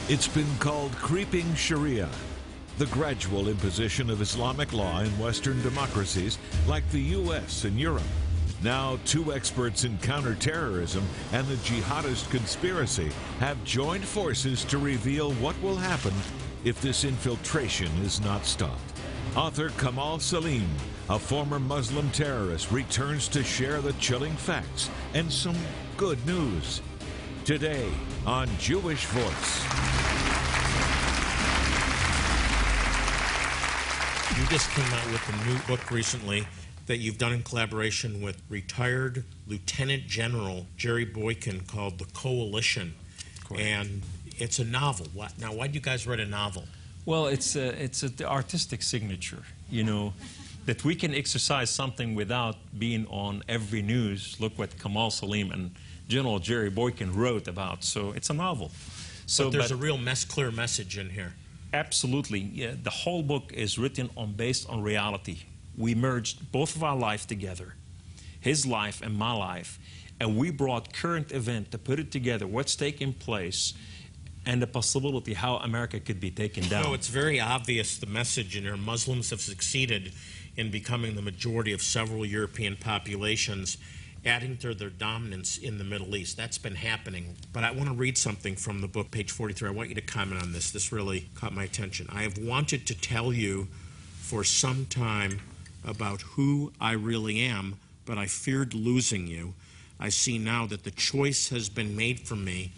It's 0.08 0.26
been 0.26 0.56
called 0.58 0.92
creeping 0.92 1.54
Sharia, 1.54 2.08
the 2.78 2.86
gradual 2.86 3.48
imposition 3.48 4.08
of 4.08 4.22
Islamic 4.22 4.72
law 4.72 5.00
in 5.00 5.10
Western 5.18 5.60
democracies 5.60 6.38
like 6.66 6.88
the 6.92 7.00
U.S. 7.00 7.64
and 7.64 7.78
Europe. 7.78 8.02
Now, 8.62 8.98
two 9.04 9.34
experts 9.34 9.84
in 9.84 9.98
counterterrorism 9.98 11.04
and 11.32 11.46
the 11.46 11.56
jihadist 11.56 12.30
conspiracy 12.30 13.10
have 13.40 13.62
joined 13.64 14.04
forces 14.04 14.64
to 14.64 14.78
reveal 14.78 15.32
what 15.34 15.60
will 15.60 15.76
happen 15.76 16.14
if 16.64 16.80
this 16.80 17.04
infiltration 17.04 17.90
is 18.02 18.20
not 18.20 18.44
stopped. 18.46 18.80
Author 19.36 19.70
Kamal 19.70 20.18
Saleem, 20.18 20.68
a 21.10 21.18
former 21.18 21.58
Muslim 21.58 22.10
terrorist, 22.10 22.70
returns 22.70 23.28
to 23.28 23.44
share 23.44 23.80
the 23.80 23.92
chilling 23.94 24.34
facts 24.34 24.88
and 25.12 25.30
some 25.30 25.56
good 25.96 26.24
news. 26.26 26.80
Today 27.44 27.90
on 28.26 28.48
Jewish 28.58 29.04
Voice. 29.06 29.64
You 34.38 34.46
just 34.48 34.70
came 34.70 34.92
out 34.92 35.06
with 35.12 35.22
a 35.28 35.48
new 35.48 35.58
book 35.68 35.90
recently 35.90 36.46
that 36.86 36.98
you've 36.98 37.18
done 37.18 37.32
in 37.32 37.42
collaboration 37.42 38.22
with 38.22 38.42
retired 38.48 39.24
Lieutenant 39.46 40.06
General 40.06 40.66
Jerry 40.76 41.04
Boykin 41.04 41.60
called 41.60 41.98
The 41.98 42.06
Coalition. 42.06 42.94
And 43.56 44.02
it's 44.38 44.58
a 44.58 44.64
novel. 44.64 45.06
What, 45.14 45.38
now, 45.38 45.52
why 45.52 45.66
do 45.68 45.74
you 45.74 45.80
guys 45.80 46.06
write 46.06 46.20
a 46.20 46.26
novel? 46.26 46.64
Well, 47.06 47.26
it's 47.26 47.54
a, 47.56 47.68
it's 47.82 48.02
a, 48.02 48.08
the 48.08 48.28
artistic 48.30 48.82
signature, 48.82 49.42
you 49.70 49.84
know, 49.84 50.14
that 50.66 50.84
we 50.84 50.94
can 50.94 51.14
exercise 51.14 51.68
something 51.70 52.14
without 52.14 52.56
being 52.78 53.06
on 53.08 53.42
every 53.48 53.82
news. 53.82 54.36
Look 54.40 54.58
what 54.58 54.78
Kamal 54.78 55.10
Saleem 55.10 55.52
and 55.52 55.72
General 56.08 56.38
Jerry 56.38 56.70
Boykin 56.70 57.14
wrote 57.14 57.46
about. 57.48 57.84
So 57.84 58.12
it's 58.12 58.30
a 58.30 58.34
novel. 58.34 58.70
So 59.26 59.44
But 59.44 59.52
there's 59.52 59.68
but 59.68 59.74
a 59.74 59.76
real 59.76 59.98
mess, 59.98 60.24
clear 60.24 60.50
message 60.50 60.96
in 60.98 61.10
here. 61.10 61.34
absolutely, 61.72 62.38
yeah, 62.40 62.72
the 62.82 62.90
whole 62.90 63.22
book 63.22 63.52
is 63.52 63.78
written 63.78 64.08
on 64.16 64.32
based 64.32 64.68
on 64.70 64.82
reality. 64.82 65.38
We 65.76 65.94
merged 65.94 66.52
both 66.52 66.76
of 66.76 66.82
our 66.84 66.96
life 66.96 67.26
together, 67.26 67.74
his 68.40 68.64
life 68.64 69.02
and 69.02 69.14
my 69.16 69.32
life, 69.32 69.78
and 70.20 70.36
we 70.36 70.50
brought 70.50 70.92
current 70.92 71.32
event 71.32 71.70
to 71.72 71.78
put 71.78 71.98
it 71.98 72.12
together. 72.12 72.46
What's 72.46 72.76
taking 72.76 73.12
place, 73.12 73.74
and 74.46 74.60
the 74.60 74.66
possibility 74.66 75.34
how 75.34 75.56
America 75.56 75.98
could 76.00 76.20
be 76.20 76.30
taken 76.30 76.68
down. 76.68 76.84
No, 76.84 76.94
it's 76.94 77.08
very 77.08 77.40
obvious 77.40 77.98
the 77.98 78.06
message 78.06 78.56
in 78.56 78.64
here. 78.64 78.76
Muslims 78.76 79.30
have 79.30 79.40
succeeded 79.40 80.12
in 80.56 80.70
becoming 80.70 81.14
the 81.14 81.22
majority 81.22 81.72
of 81.72 81.82
several 81.82 82.24
European 82.24 82.76
populations, 82.76 83.78
adding 84.24 84.56
to 84.58 84.74
their 84.74 84.90
dominance 84.90 85.58
in 85.58 85.78
the 85.78 85.84
Middle 85.84 86.14
East. 86.14 86.36
That's 86.36 86.58
been 86.58 86.76
happening. 86.76 87.36
But 87.52 87.64
I 87.64 87.70
want 87.70 87.88
to 87.88 87.94
read 87.94 88.16
something 88.16 88.56
from 88.56 88.80
the 88.80 88.88
book, 88.88 89.10
page 89.10 89.30
43. 89.30 89.68
I 89.68 89.72
want 89.72 89.88
you 89.88 89.94
to 89.94 90.00
comment 90.00 90.42
on 90.42 90.52
this. 90.52 90.70
This 90.70 90.92
really 90.92 91.28
caught 91.34 91.52
my 91.52 91.64
attention. 91.64 92.08
I 92.12 92.22
have 92.22 92.38
wanted 92.38 92.86
to 92.86 92.94
tell 92.94 93.32
you 93.32 93.68
for 94.20 94.44
some 94.44 94.86
time 94.86 95.40
about 95.86 96.22
who 96.22 96.72
I 96.80 96.92
really 96.92 97.40
am, 97.40 97.76
but 98.06 98.16
I 98.16 98.26
feared 98.26 98.74
losing 98.74 99.26
you. 99.26 99.54
I 100.00 100.08
see 100.08 100.38
now 100.38 100.66
that 100.66 100.84
the 100.84 100.90
choice 100.90 101.50
has 101.50 101.68
been 101.68 101.96
made 101.96 102.20
for 102.20 102.36
me. 102.36 102.72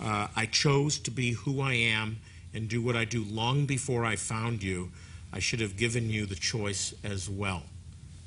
Uh, 0.00 0.28
I 0.36 0.46
chose 0.46 0.98
to 1.00 1.10
be 1.10 1.32
who 1.32 1.60
I 1.60 1.74
am 1.74 2.18
and 2.52 2.68
do 2.68 2.82
what 2.82 2.96
I 2.96 3.04
do 3.04 3.24
long 3.24 3.66
before 3.66 4.04
I 4.04 4.16
found 4.16 4.62
you. 4.62 4.90
I 5.32 5.38
should 5.38 5.60
have 5.60 5.76
given 5.76 6.10
you 6.10 6.26
the 6.26 6.34
choice 6.34 6.94
as 7.04 7.28
well. 7.28 7.62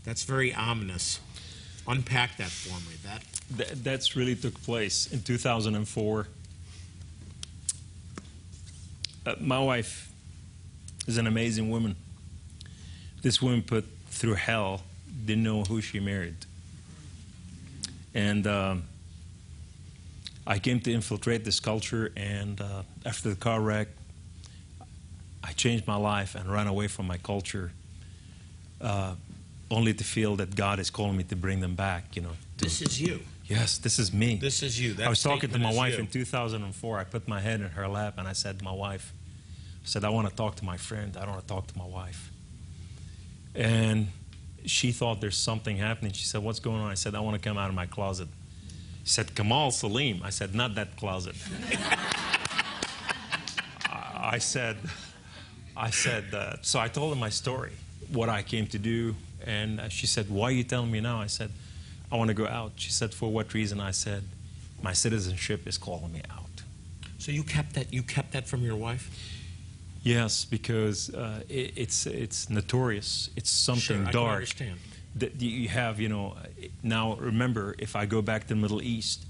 That's 0.04 0.24
very 0.24 0.54
ominous. 0.54 1.20
Unpack 1.88 2.38
that 2.38 2.50
for 2.50 2.80
me. 2.90 2.98
That 3.04 3.24
Th- 3.58 3.84
that's 3.84 4.16
really 4.16 4.36
took 4.36 4.62
place 4.64 5.12
in 5.12 5.22
2004. 5.24 6.28
Uh, 9.26 9.36
my 9.40 9.60
wife 9.60 10.12
is 11.08 11.18
an 11.18 11.26
amazing 11.26 11.70
woman. 11.70 11.96
This 13.22 13.42
woman 13.42 13.64
put 13.64 13.86
through 14.10 14.36
hell, 14.36 14.84
didn't 15.26 15.44
know 15.44 15.64
who 15.64 15.82
she 15.82 16.00
married. 16.00 16.36
And 18.14 18.46
um, 18.46 18.84
I 20.50 20.58
came 20.58 20.80
to 20.82 20.92
infiltrate 20.92 21.46
this 21.46 21.60
culture, 21.60 22.12
and 22.18 22.60
uh, 22.60 22.82
after 23.06 23.30
the 23.30 23.36
car 23.36 23.62
wreck, 23.62 23.88
I 25.44 25.52
changed 25.52 25.86
my 25.86 25.96
life 25.96 26.34
and 26.34 26.52
ran 26.52 26.66
away 26.66 26.88
from 26.88 27.06
my 27.06 27.18
culture, 27.18 27.72
uh, 28.82 29.14
only 29.70 29.94
to 29.94 30.04
feel 30.04 30.36
that 30.38 30.56
God 30.56 30.80
is 30.80 30.90
calling 30.90 31.16
me 31.16 31.24
to 31.26 31.36
bring 31.36 31.60
them 31.60 31.76
back, 31.76 32.16
you 32.16 32.24
know. 32.24 32.32
to- 32.58 32.66
this 32.66 32.82
is 32.82 33.00
you. 33.00 33.20
Yes, 33.46 33.78
this 33.78 34.00
is 34.00 34.12
me. 34.12 34.36
This 34.36 34.64
is 34.64 34.80
you. 34.80 34.94
That 34.94 35.06
I 35.06 35.10
was 35.10 35.22
talking 35.22 35.52
to 35.52 35.60
my 35.60 35.74
wife 35.74 35.94
you. 35.94 36.00
in 36.00 36.08
2004. 36.08 37.00
I 37.00 37.04
put 37.04 37.28
my 37.28 37.40
head 37.40 37.62
in 37.62 37.70
her 37.70 37.88
lap 37.88 38.16
and 38.18 38.28
I 38.28 38.34
said 38.34 38.60
to 38.60 38.66
my 38.66 38.72
wife, 38.72 39.12
I 39.84 39.88
said, 39.88 40.04
I 40.04 40.10
want 40.10 40.30
to 40.30 40.36
talk 40.36 40.56
to 40.58 40.66
my 40.66 40.78
friend. 40.78 41.18
I 41.18 41.22
don't 41.22 41.32
want 41.32 41.48
to 41.48 41.54
talk 41.54 41.66
to 41.66 41.78
my 41.78 41.86
wife. 41.86 42.32
And 43.56 44.10
she 44.66 44.92
thought 44.92 45.20
there's 45.20 45.38
something 45.38 45.78
happening. 45.78 46.12
She 46.12 46.26
said, 46.26 46.44
What's 46.44 46.60
going 46.60 46.80
on? 46.80 46.92
I 46.92 46.94
said, 46.94 47.16
I 47.16 47.22
want 47.22 47.42
to 47.42 47.50
come 47.50 47.58
out 47.58 47.70
of 47.70 47.76
my 47.76 47.88
closet. 47.88 48.28
She 49.10 49.16
said, 49.16 49.34
Kamal 49.34 49.72
Saleem. 49.72 50.24
I 50.24 50.30
said, 50.30 50.54
Not 50.54 50.76
that 50.76 50.96
closet. 50.96 51.36
I 53.90 54.36
I 54.36 54.38
said, 54.38 54.78
I 55.76 55.90
said, 55.90 56.26
uh, 56.32 56.58
so 56.62 56.78
I 56.78 56.90
told 56.90 57.16
her 57.16 57.20
my 57.20 57.30
story, 57.30 57.72
what 58.14 58.30
I 58.30 58.44
came 58.44 58.68
to 58.68 58.78
do. 58.78 59.16
And 59.48 59.80
uh, 59.80 59.90
she 59.90 60.06
said, 60.06 60.30
Why 60.30 60.50
are 60.50 60.52
you 60.52 60.64
telling 60.64 60.92
me 60.92 61.02
now? 61.02 61.20
I 61.22 61.26
said, 61.26 61.50
I 62.12 62.18
want 62.18 62.28
to 62.28 62.36
go 62.36 62.46
out. 62.46 62.74
She 62.76 62.92
said, 62.92 63.12
For 63.12 63.32
what 63.32 63.56
reason? 63.56 63.80
I 63.80 63.90
said, 63.90 64.26
My 64.84 64.94
citizenship 64.94 65.68
is 65.68 65.80
calling 65.80 66.14
me 66.14 66.22
out. 66.30 66.62
So 67.18 67.32
you 67.32 67.42
kept 67.42 67.74
that. 67.74 67.92
You 67.92 68.04
kept 68.04 68.34
that 68.34 68.48
from 68.48 68.62
your 68.62 68.76
wife. 68.76 69.10
Yes, 70.04 70.46
because 70.46 71.10
uh, 71.16 71.42
it, 71.50 71.74
it's 71.76 72.06
it's 72.06 72.48
notorious. 72.48 73.32
It's 73.36 73.50
something 73.50 74.02
Sure, 74.02 74.08
I 74.08 74.12
dark 74.12 74.36
understand. 74.36 74.78
That 75.20 75.42
you 75.42 75.70
have. 75.70 76.00
You 76.00 76.10
know, 76.10 76.36
now 76.84 77.16
remember, 77.16 77.76
if 77.78 77.96
I 77.96 78.06
go 78.06 78.22
back 78.22 78.44
to 78.44 78.50
the 78.50 78.56
Middle 78.56 78.82
East, 78.82 79.26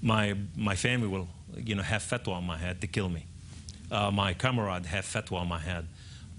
my 0.00 0.34
my 0.56 0.74
family 0.76 1.08
will, 1.08 1.28
you 1.56 1.74
know, 1.74 1.82
have 1.82 2.02
fatwa 2.02 2.34
on 2.34 2.44
my 2.44 2.58
head 2.58 2.80
to 2.80 2.86
kill 2.86 3.08
me. 3.08 3.26
Uh, 3.90 4.10
my 4.10 4.34
comrade 4.34 4.86
have 4.86 5.04
fatwa 5.04 5.40
on 5.40 5.48
my 5.48 5.58
head. 5.58 5.86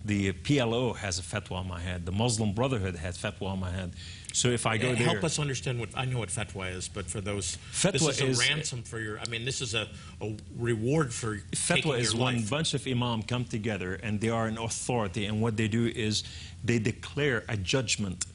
The 0.06 0.34
PLO 0.34 0.96
has 0.98 1.18
a 1.18 1.22
fatwa 1.22 1.58
on 1.60 1.68
my 1.68 1.80
head. 1.80 2.06
The 2.06 2.12
Muslim 2.12 2.52
Brotherhood 2.54 2.96
has 2.98 3.18
fatwa 3.18 3.48
on 3.52 3.60
my 3.62 3.72
head. 3.72 3.94
So 4.34 4.50
if 4.50 4.66
I 4.66 4.78
go 4.78 4.96
there, 4.96 5.06
Help 5.08 5.24
us 5.24 5.38
understand 5.40 5.80
what 5.80 5.90
I 5.96 6.06
know 6.06 6.18
what 6.18 6.30
fatwa 6.30 6.74
is, 6.76 6.90
but 6.90 7.06
for 7.06 7.22
those, 7.22 7.58
Fatwa 7.72 7.92
this 7.94 8.02
is 8.10 8.22
a 8.22 8.26
is- 8.26 8.50
ransom 8.50 8.82
for 8.84 9.00
your. 9.00 9.20
I 9.20 9.30
mean, 9.30 9.46
this 9.46 9.62
is 9.62 9.76
a, 9.76 9.88
a 10.20 10.36
reward 10.58 11.14
for 11.14 11.38
taking 11.52 11.92
Fatwa 11.92 12.00
is 12.00 12.14
your 12.14 12.24
when 12.24 12.36
a 12.36 12.38
life. 12.40 12.50
bunch 12.50 12.74
of 12.74 12.86
imam 12.88 13.22
come 13.24 13.46
together 13.46 13.94
and 14.04 14.20
they 14.20 14.30
are 14.30 14.48
an 14.48 14.58
authority, 14.58 15.26
and 15.28 15.40
what 15.42 15.56
they 15.56 15.68
do 15.70 15.86
is 15.88 16.24
they 16.66 16.80
declare 16.80 17.46
a 17.48 17.56
judgment 17.56 18.26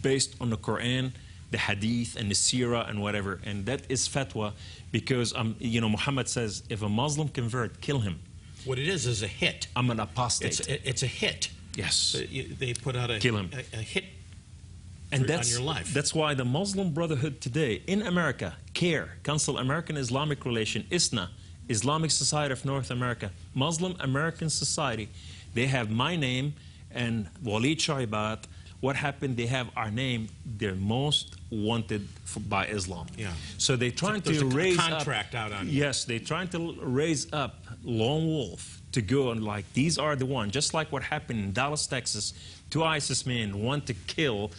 based 0.00 0.34
on 0.40 0.50
the 0.50 0.56
Quran, 0.56 1.12
the 1.50 1.58
Hadith, 1.58 2.16
and 2.16 2.30
the 2.30 2.34
Sirah, 2.34 2.88
and 2.88 3.00
whatever. 3.00 3.40
And 3.44 3.66
that 3.66 3.82
is 3.88 4.08
fatwa 4.08 4.52
because, 4.92 5.34
um, 5.34 5.56
you 5.58 5.80
know, 5.80 5.88
Muhammad 5.88 6.28
says 6.28 6.62
if 6.68 6.82
a 6.82 6.88
Muslim 6.88 7.28
convert, 7.28 7.80
kill 7.80 8.00
him. 8.00 8.20
What 8.64 8.78
it 8.78 8.88
is 8.88 9.06
is 9.06 9.22
a 9.22 9.26
hit. 9.28 9.66
I'm 9.76 9.90
an 9.90 10.00
apostate. 10.00 10.58
It's 10.60 10.68
a, 10.68 10.88
it's 10.88 11.02
a 11.02 11.06
hit. 11.06 11.50
yes. 11.76 12.16
They 12.58 12.72
put 12.74 12.96
out 12.96 13.10
a 13.10 13.18
Kill 13.18 13.36
him. 13.36 13.50
a, 13.52 13.78
a 13.78 13.82
hit 13.82 14.04
and 15.12 15.26
that's 15.26 15.52
your 15.52 15.60
life. 15.60 15.92
That's 15.94 16.14
why 16.14 16.34
the 16.34 16.44
Muslim 16.44 16.92
Brotherhood 16.92 17.40
today 17.40 17.82
in 17.86 18.02
America, 18.02 18.56
CAIR, 18.72 19.10
Council 19.22 19.58
American 19.58 19.96
Islamic 19.96 20.44
Relation, 20.44 20.86
ISNA, 20.90 21.30
Islamic 21.68 22.10
Society 22.10 22.52
of 22.52 22.64
North 22.64 22.90
America, 22.90 23.30
Muslim 23.54 23.96
American 24.00 24.50
Society, 24.50 25.08
they 25.54 25.66
have 25.66 25.90
my 25.90 26.16
name 26.16 26.54
and 26.90 27.28
Walid 27.42 27.78
Shoebat. 27.78 28.44
What 28.84 28.96
happened? 28.96 29.38
They 29.38 29.46
have 29.46 29.70
our 29.78 29.90
name. 29.90 30.28
They're 30.44 30.74
most 30.74 31.36
wanted 31.48 32.06
for, 32.26 32.40
by 32.40 32.66
Islam. 32.66 33.06
Yeah. 33.16 33.32
So 33.56 33.76
they're 33.76 33.90
trying 33.90 34.20
There's 34.20 34.40
to 34.40 34.44
a 34.46 34.50
raise 34.50 34.76
contract 34.76 35.34
up, 35.34 35.40
out 35.40 35.52
on 35.52 35.68
you. 35.68 35.72
Yes, 35.84 36.04
they're 36.04 36.18
trying 36.18 36.48
to 36.48 36.76
raise 36.82 37.32
up 37.32 37.64
Lone 37.82 38.26
Wolf 38.26 38.82
to 38.92 39.00
go 39.00 39.30
and 39.30 39.42
like 39.42 39.64
these 39.72 39.96
are 39.96 40.16
the 40.16 40.26
one. 40.26 40.50
Just 40.50 40.74
like 40.74 40.92
what 40.92 41.02
happened 41.02 41.38
in 41.42 41.52
Dallas, 41.54 41.86
Texas, 41.86 42.34
two 42.68 42.84
ISIS 42.84 43.24
men 43.24 43.62
want 43.62 43.86
to 43.86 43.94
kill 43.94 44.50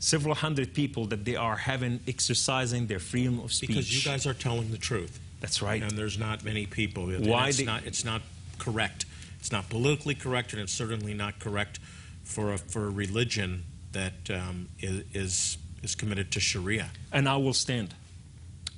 several 0.00 0.34
hundred 0.34 0.74
people 0.74 1.06
that 1.06 1.24
they 1.24 1.36
are 1.36 1.56
having 1.56 1.98
exercising 2.06 2.88
their 2.88 2.98
freedom 2.98 3.40
of 3.40 3.54
speech. 3.54 3.68
because 3.70 3.96
you 3.96 4.02
guys 4.02 4.26
are 4.26 4.34
telling 4.34 4.70
the 4.70 4.76
truth. 4.76 5.18
That's 5.40 5.62
right. 5.62 5.82
And 5.82 5.92
there's 5.92 6.18
not 6.18 6.44
many 6.44 6.66
people. 6.66 7.06
Why 7.06 7.48
It's 7.48 7.56
the- 7.56 7.64
not. 7.64 7.86
It's 7.86 8.04
not 8.04 8.20
correct. 8.58 9.06
It's 9.40 9.50
not 9.50 9.70
politically 9.70 10.14
correct, 10.14 10.52
and 10.52 10.60
it's 10.60 10.74
certainly 10.74 11.14
not 11.14 11.38
correct 11.38 11.80
for 12.24 12.52
a, 12.52 12.58
for 12.58 12.86
a 12.86 12.90
religion 12.90 13.64
that 13.92 14.30
um, 14.30 14.68
is, 14.80 15.04
is 15.14 15.58
is 15.82 15.94
committed 15.96 16.30
to 16.32 16.40
Sharia. 16.40 16.90
and 17.12 17.28
I 17.28 17.36
will 17.36 17.52
stand, 17.54 17.94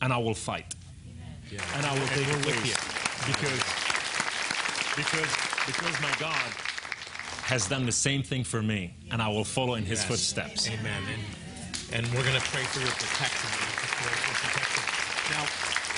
and 0.01 0.13
I 0.13 0.17
will 0.19 0.35
fight, 0.35 0.75
Yeah. 1.53 1.61
and 1.77 1.85
I 1.87 1.93
will 1.99 2.07
take 2.09 2.27
we're 2.27 2.33
a 2.33 2.37
with 2.39 2.45
place 2.47 2.67
you. 2.67 3.33
because 3.33 3.63
because 4.97 5.31
because 5.67 6.01
my 6.01 6.15
God 6.19 6.51
has 7.45 7.69
done 7.69 7.85
the 7.85 7.93
same 7.93 8.23
thing 8.23 8.43
for 8.45 8.63
me, 8.63 8.95
and 9.11 9.21
I 9.21 9.29
will 9.29 9.45
follow 9.45 9.75
in 9.75 9.85
His 9.85 9.99
Yes. 10.01 10.09
footsteps. 10.09 10.69
Amen. 10.69 11.03
And, 11.13 12.07
and 12.07 12.15
we're 12.15 12.25
going 12.25 12.41
to 12.41 12.49
pray 12.49 12.63
for 12.65 12.81
your 12.81 12.89
protection. 12.89 13.51
We're 13.53 13.77
gonna 13.77 14.01
pray 14.01 14.17
for 14.17 14.35
protection. 14.49 14.83
Now, 15.31 15.47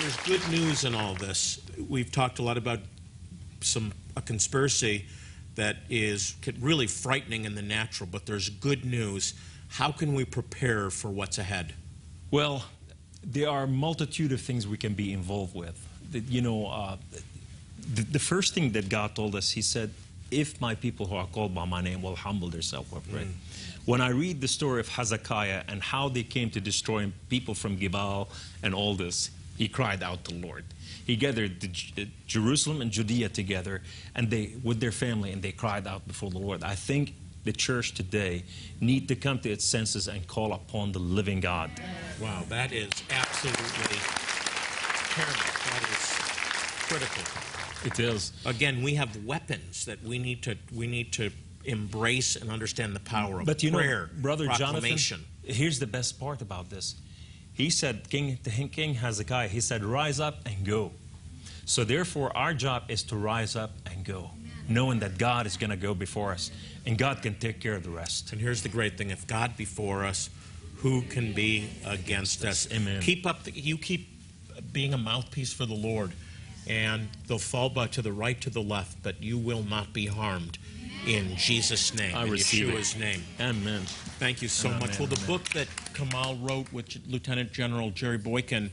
there's 0.01 0.17
good 0.27 0.51
news 0.51 0.85
in 0.85 0.95
all 0.95 1.15
this. 1.15 1.61
We've 1.89 2.11
talked 2.11 2.41
a 2.41 2.43
lot 2.43 2.59
about 2.59 2.81
some 3.61 3.93
a 4.17 4.23
conspiracy 4.23 5.07
that 5.57 5.79
is 5.91 6.37
really 6.61 6.87
frightening 6.87 7.45
in 7.45 7.55
the 7.55 7.63
natural, 7.63 8.09
but 8.11 8.27
there's 8.27 8.49
good 8.49 8.85
news. 8.85 9.35
How 9.69 9.91
can 9.91 10.15
we 10.15 10.25
prepare 10.25 10.91
for 10.91 11.11
what's 11.11 11.39
ahead? 11.39 11.75
Well, 12.31 12.65
there 13.25 13.49
are 13.49 13.65
a 13.65 13.69
multitude 13.69 14.33
of 14.33 14.41
things 14.41 14.67
we 14.67 14.77
can 14.77 14.95
be 14.95 15.13
involved 15.13 15.55
with. 15.55 15.77
You 16.13 16.41
know, 16.41 16.67
uh, 16.67 16.97
the, 17.95 18.03
the 18.03 18.19
first 18.19 18.55
thing 18.55 18.73
that 18.73 18.89
God 18.89 19.15
told 19.15 19.35
us, 19.35 19.51
He 19.51 19.63
said, 19.63 19.91
"If 20.31 20.61
my 20.61 20.75
people 20.75 21.07
who 21.07 21.17
are 21.17 21.27
called 21.27 21.55
by 21.55 21.65
my 21.65 21.81
name 21.81 22.03
will 22.03 22.17
humble 22.17 22.49
themselves, 22.49 22.91
will 22.93 23.03
pray." 23.11 23.27
When 23.87 24.01
I 24.01 24.11
read 24.11 24.41
the 24.41 24.49
story 24.49 24.81
of 24.81 24.89
Hezekiah 24.89 25.63
and 25.69 25.83
how 25.83 26.09
they 26.09 26.25
came 26.25 26.51
to 26.51 26.61
destroy 26.61 27.13
people 27.29 27.55
from 27.55 27.77
Gibal 27.77 28.29
and 28.63 28.75
all 28.75 28.95
this, 28.95 29.31
he 29.57 29.69
cried 29.69 30.03
out 30.03 30.25
to 30.25 30.35
the 30.35 30.47
Lord. 30.47 30.65
He 31.07 31.17
gathered 31.17 31.61
the, 31.61 32.09
Jerusalem 32.27 32.81
and 32.81 32.91
Judea 32.91 33.29
together, 33.29 33.83
and 34.15 34.31
they 34.31 34.55
with 34.63 34.81
their 34.81 34.93
family, 34.93 35.33
and 35.33 35.43
they 35.43 35.53
cried 35.53 35.87
out 35.87 36.07
before 36.07 36.31
the 36.31 36.39
Lord. 36.39 36.65
I 36.65 36.75
think 36.75 37.15
the 37.45 37.53
church 37.53 37.95
today 37.95 38.45
need 38.81 39.09
to 39.09 39.17
come 39.17 39.39
to 39.39 39.51
its 39.51 39.65
senses 39.65 40.09
and 40.09 40.27
call 40.27 40.53
upon 40.53 40.93
the 40.93 40.99
living 40.99 41.41
God. 41.41 41.71
Wow, 42.21 42.43
that 42.49 42.73
is 42.73 42.91
absolutely 43.11 43.99
paramount. 45.15 45.55
That 45.71 45.83
is 45.93 46.27
critical. 46.89 47.23
It 47.85 48.01
is. 48.01 48.33
Again, 48.45 48.83
we 48.83 48.95
have 48.95 49.25
weapons 49.25 49.85
that 49.85 50.03
we 50.03 50.19
need 50.19 50.43
to 50.43 50.57
we 50.75 50.87
need 50.87 51.13
to 51.15 51.31
embrace 51.65 52.37
and 52.37 52.51
understand 52.51 52.95
the 52.95 53.01
power 53.01 53.41
of 53.41 53.47
But 53.47 53.63
you 53.63 53.71
prayer, 53.71 54.11
know, 54.15 54.23
brother 54.23 54.49
Jonathan, 54.49 54.99
here's 55.45 55.79
the 55.79 55.87
best 55.87 56.19
part 56.19 56.43
about 56.43 56.71
this. 56.71 56.97
He 57.57 57.71
said, 57.71 58.11
King, 58.11 58.37
King 58.71 58.95
Hezekiah, 58.95 59.49
he 59.49 59.61
said, 59.61 59.83
rise 59.83 60.21
up 60.21 60.41
and 60.45 60.63
go. 60.63 60.93
So 61.65 61.85
therefore, 61.85 62.37
our 62.37 62.53
job 62.53 62.85
is 62.89 63.03
to 63.05 63.17
rise 63.17 63.57
up 63.57 63.73
and 63.87 64.05
go, 64.05 64.31
knowing 64.69 64.99
that 65.01 65.17
God 65.17 65.47
is 65.47 65.57
going 65.57 65.71
to 65.71 65.77
go 65.77 65.95
before 65.95 66.33
us, 66.33 66.51
and 66.85 66.99
God 66.99 67.23
can 67.23 67.35
take 67.35 67.61
care 67.61 67.75
of 67.75 67.83
the 67.83 67.91
rest. 67.91 68.33
And 68.33 68.41
here's 68.41 68.63
the 68.63 68.69
great 68.69 68.99
thing: 68.99 69.11
if 69.11 69.27
God 69.27 69.57
before 69.57 70.05
us, 70.05 70.29
who 70.77 71.01
can 71.03 71.33
be 71.33 71.71
against 71.87 72.45
us? 72.45 72.69
Amen. 72.71 73.01
Keep 73.01 73.27
up. 73.27 73.45
The, 73.45 73.53
you 73.53 73.79
keep 73.79 74.07
being 74.73 74.93
a 74.93 74.99
mouthpiece 74.99 75.53
for 75.53 75.67
the 75.67 75.75
Lord, 75.75 76.13
and 76.69 77.09
they'll 77.27 77.39
fall 77.39 77.71
by 77.71 77.87
to 77.89 78.03
the 78.03 78.13
right, 78.13 78.39
to 78.43 78.51
the 78.51 78.63
left, 78.63 79.03
but 79.03 79.23
you 79.23 79.39
will 79.39 79.63
not 79.63 79.93
be 79.93 80.07
harmed. 80.07 80.59
In 81.07 81.37
Jesus' 81.37 81.95
name, 81.95 82.17
I 82.17 82.25
in 82.25 82.31
receive 82.33 82.69
it. 82.69 82.97
Name. 82.99 83.23
Amen. 83.41 83.83
Thank 84.19 84.43
you 84.43 84.49
so 84.49 84.69
Amen, 84.69 84.81
much. 84.81 84.99
Well, 84.99 85.07
the 85.07 85.15
amen. 85.15 85.27
book 85.29 85.49
that 85.51 85.69
Kamal 85.95 86.35
wrote 86.37 86.73
with 86.73 86.99
Lieutenant 87.07 87.53
General 87.53 87.91
Jerry 87.91 88.19
Boykin 88.19 88.73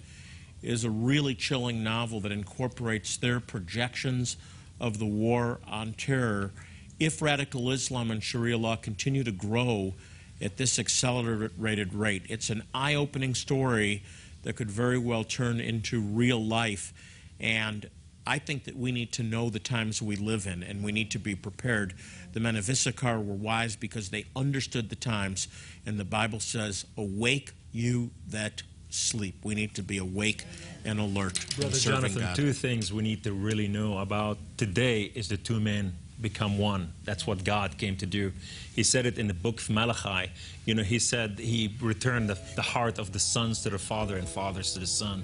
is 0.63 0.83
a 0.83 0.89
really 0.89 1.35
chilling 1.35 1.83
novel 1.83 2.19
that 2.21 2.31
incorporates 2.31 3.17
their 3.17 3.39
projections 3.39 4.37
of 4.79 4.97
the 4.97 5.05
war 5.05 5.59
on 5.67 5.93
terror. 5.93 6.51
If 6.99 7.21
radical 7.21 7.69
Islam 7.69 8.09
and 8.09 8.23
Sharia 8.23 8.57
law 8.57 8.77
continue 8.77 9.23
to 9.23 9.31
grow 9.31 9.93
at 10.41 10.57
this 10.57 10.79
accelerated 10.79 11.93
rate, 11.93 12.23
it's 12.29 12.49
an 12.49 12.63
eye 12.73 12.95
opening 12.95 13.35
story 13.35 14.01
that 14.41 14.55
could 14.55 14.71
very 14.71 14.97
well 14.97 15.23
turn 15.23 15.59
into 15.59 16.01
real 16.01 16.43
life. 16.43 16.93
And 17.39 17.87
I 18.25 18.39
think 18.39 18.63
that 18.65 18.77
we 18.77 18.91
need 18.91 19.11
to 19.13 19.23
know 19.23 19.49
the 19.49 19.59
times 19.59 20.01
we 20.01 20.15
live 20.15 20.47
in 20.47 20.63
and 20.63 20.83
we 20.83 20.91
need 20.91 21.11
to 21.11 21.19
be 21.19 21.35
prepared. 21.35 21.93
The 22.31 22.39
men 22.39 22.55
of 22.55 22.69
Issachar 22.69 23.19
were 23.19 23.35
wise 23.35 23.75
because 23.75 24.09
they 24.09 24.25
understood 24.35 24.89
the 24.89 24.95
times, 24.95 25.47
and 25.85 25.99
the 25.99 26.05
Bible 26.05 26.39
says, 26.39 26.85
Awake, 26.97 27.51
you 27.71 28.11
that 28.29 28.63
sleep. 28.89 29.35
We 29.43 29.55
need 29.55 29.75
to 29.75 29.83
be 29.83 29.97
awake 29.97 30.45
and 30.85 30.99
alert 30.99 31.43
and 31.43 31.55
Brother 31.57 31.75
serving 31.75 32.11
Jonathan, 32.11 32.21
God. 32.21 32.35
two 32.35 32.53
things 32.53 32.93
we 32.93 33.03
need 33.03 33.23
to 33.23 33.33
really 33.33 33.67
know 33.67 33.97
about 33.97 34.37
today 34.57 35.11
is 35.15 35.29
the 35.29 35.37
two 35.37 35.59
men 35.59 35.93
become 36.21 36.57
one. 36.57 36.93
That's 37.03 37.27
what 37.27 37.43
God 37.43 37.77
came 37.77 37.95
to 37.97 38.05
do. 38.05 38.31
He 38.75 38.83
said 38.83 39.05
it 39.05 39.17
in 39.17 39.27
the 39.27 39.33
book 39.33 39.59
of 39.61 39.69
Malachi. 39.69 40.31
You 40.65 40.75
know, 40.75 40.83
he 40.83 40.99
said 40.99 41.39
he 41.39 41.75
returned 41.81 42.29
the, 42.29 42.39
the 42.55 42.61
heart 42.61 42.99
of 42.99 43.11
the 43.11 43.19
sons 43.19 43.61
to 43.63 43.69
the 43.69 43.77
father 43.77 44.17
and 44.17 44.27
fathers 44.27 44.73
to 44.73 44.79
the 44.79 44.87
son. 44.87 45.23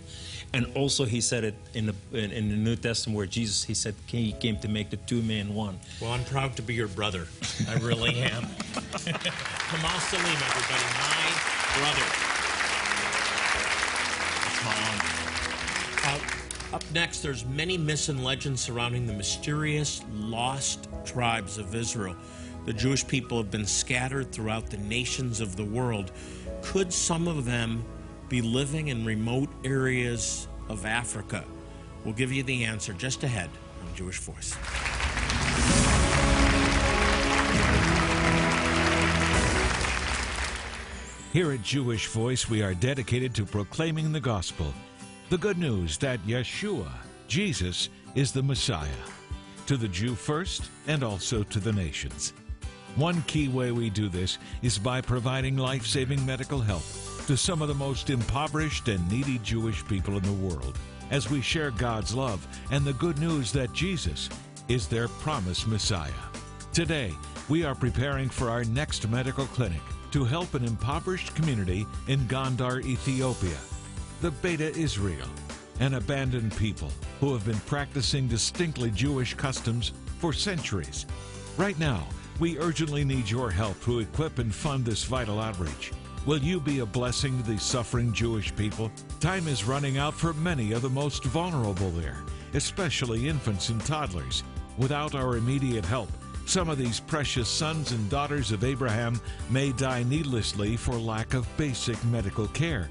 And 0.53 0.65
also 0.75 1.05
he 1.05 1.21
said 1.21 1.43
it 1.43 1.55
in 1.73 1.85
the, 1.85 1.95
in, 2.11 2.31
in 2.31 2.49
the 2.49 2.55
New 2.55 2.75
Testament 2.75 3.15
where 3.15 3.27
Jesus, 3.27 3.63
he 3.63 3.73
said 3.73 3.95
he 4.07 4.31
came 4.33 4.57
to 4.57 4.67
make 4.67 4.89
the 4.89 4.97
two 4.97 5.21
men 5.21 5.53
one. 5.53 5.79
Well, 6.01 6.11
I'm 6.11 6.23
proud 6.25 6.55
to 6.57 6.61
be 6.61 6.73
your 6.73 6.87
brother. 6.87 7.27
I 7.67 7.75
really 7.75 8.15
am. 8.19 8.43
Kamal 8.43 9.99
Saleem, 9.99 10.41
everybody, 10.49 10.85
my 10.97 11.79
brother. 11.79 12.38
Up 16.73 16.83
next, 16.93 17.21
there's 17.21 17.45
many 17.45 17.77
myths 17.77 18.09
and 18.09 18.23
legends 18.23 18.61
surrounding 18.61 19.07
the 19.07 19.13
mysterious 19.13 20.03
lost 20.11 20.87
tribes 21.05 21.57
of 21.57 21.73
Israel. 21.73 22.15
The 22.65 22.73
Jewish 22.73 23.07
people 23.07 23.37
have 23.37 23.49
been 23.49 23.65
scattered 23.65 24.31
throughout 24.31 24.69
the 24.69 24.77
nations 24.77 25.41
of 25.41 25.55
the 25.55 25.65
world. 25.65 26.11
Could 26.61 26.93
some 26.93 27.27
of 27.27 27.45
them 27.45 27.83
be 28.27 28.41
living 28.41 28.89
in 28.89 29.03
remote 29.05 29.49
areas 29.63 30.47
of 30.67 30.85
Africa? 30.85 31.43
We'll 32.05 32.13
give 32.13 32.31
you 32.31 32.43
the 32.43 32.65
answer 32.65 32.93
just 32.93 33.23
ahead 33.23 33.49
on 33.81 33.95
Jewish 33.95 34.19
Voice. 34.19 34.55
Here 41.33 41.51
at 41.51 41.61
Jewish 41.63 42.07
Voice, 42.07 42.49
we 42.49 42.61
are 42.61 42.73
dedicated 42.73 43.35
to 43.35 43.45
proclaiming 43.45 44.11
the 44.11 44.19
gospel, 44.19 44.73
the 45.29 45.37
good 45.37 45.59
news 45.59 45.99
that 45.99 46.19
Yeshua, 46.25 46.89
Jesus, 47.27 47.89
is 48.15 48.31
the 48.31 48.41
Messiah, 48.41 48.87
to 49.67 49.77
the 49.77 49.87
Jew 49.87 50.15
first 50.15 50.71
and 50.87 51.03
also 51.03 51.43
to 51.43 51.59
the 51.59 51.71
nations. 51.71 52.33
One 52.95 53.21
key 53.27 53.47
way 53.47 53.71
we 53.71 53.91
do 53.91 54.09
this 54.09 54.39
is 54.63 54.79
by 54.79 55.01
providing 55.01 55.55
life 55.55 55.85
saving 55.85 56.25
medical 56.25 56.59
help 56.59 56.81
to 57.27 57.37
some 57.37 57.61
of 57.61 57.67
the 57.67 57.75
most 57.75 58.09
impoverished 58.09 58.87
and 58.87 59.07
needy 59.07 59.37
Jewish 59.43 59.85
people 59.85 60.17
in 60.17 60.23
the 60.23 60.33
world 60.33 60.79
as 61.11 61.29
we 61.29 61.41
share 61.41 61.69
God's 61.69 62.15
love 62.15 62.45
and 62.71 62.83
the 62.83 62.93
good 62.93 63.19
news 63.19 63.51
that 63.51 63.71
Jesus 63.71 64.29
is 64.67 64.87
their 64.87 65.07
promised 65.07 65.67
Messiah. 65.67 66.09
Today, 66.73 67.13
we 67.49 67.63
are 67.63 67.75
preparing 67.75 68.29
for 68.29 68.49
our 68.49 68.63
next 68.63 69.07
medical 69.07 69.45
clinic 69.45 69.81
to 70.09 70.23
help 70.23 70.55
an 70.55 70.65
impoverished 70.65 71.35
community 71.35 71.85
in 72.07 72.19
Gondar, 72.21 72.83
Ethiopia, 72.83 73.57
the 74.21 74.31
Beta 74.31 74.75
Israel, 74.75 75.29
an 75.79 75.93
abandoned 75.93 76.55
people 76.57 76.91
who 77.21 77.31
have 77.31 77.45
been 77.45 77.59
practicing 77.61 78.27
distinctly 78.27 78.91
Jewish 78.91 79.33
customs 79.33 79.93
for 80.17 80.33
centuries. 80.33 81.05
Right 81.55 81.79
now, 81.79 82.05
we 82.37 82.59
urgently 82.59 83.05
need 83.05 83.29
your 83.29 83.49
help 83.49 83.81
to 83.83 83.99
equip 83.99 84.39
and 84.39 84.53
fund 84.53 84.83
this 84.83 85.05
vital 85.05 85.39
outreach. 85.39 85.93
Will 86.25 86.39
you 86.39 86.59
be 86.59 86.79
a 86.79 86.85
blessing 86.85 87.41
to 87.41 87.49
the 87.49 87.57
suffering 87.57 88.11
Jewish 88.11 88.53
people? 88.57 88.91
Time 89.21 89.47
is 89.47 89.63
running 89.63 89.97
out 89.97 90.13
for 90.13 90.33
many 90.33 90.73
of 90.73 90.81
the 90.81 90.89
most 90.89 91.23
vulnerable 91.23 91.91
there, 91.91 92.17
especially 92.53 93.29
infants 93.29 93.69
and 93.69 93.83
toddlers. 93.85 94.43
Without 94.77 95.15
our 95.15 95.37
immediate 95.37 95.85
help, 95.85 96.09
some 96.45 96.67
of 96.67 96.77
these 96.77 96.99
precious 96.99 97.47
sons 97.47 97.93
and 97.93 98.09
daughters 98.09 98.51
of 98.51 98.65
Abraham 98.65 99.21
may 99.49 99.71
die 99.71 100.03
needlessly 100.03 100.75
for 100.75 100.95
lack 100.95 101.33
of 101.33 101.47
basic 101.55 102.03
medical 102.05 102.47
care. 102.47 102.89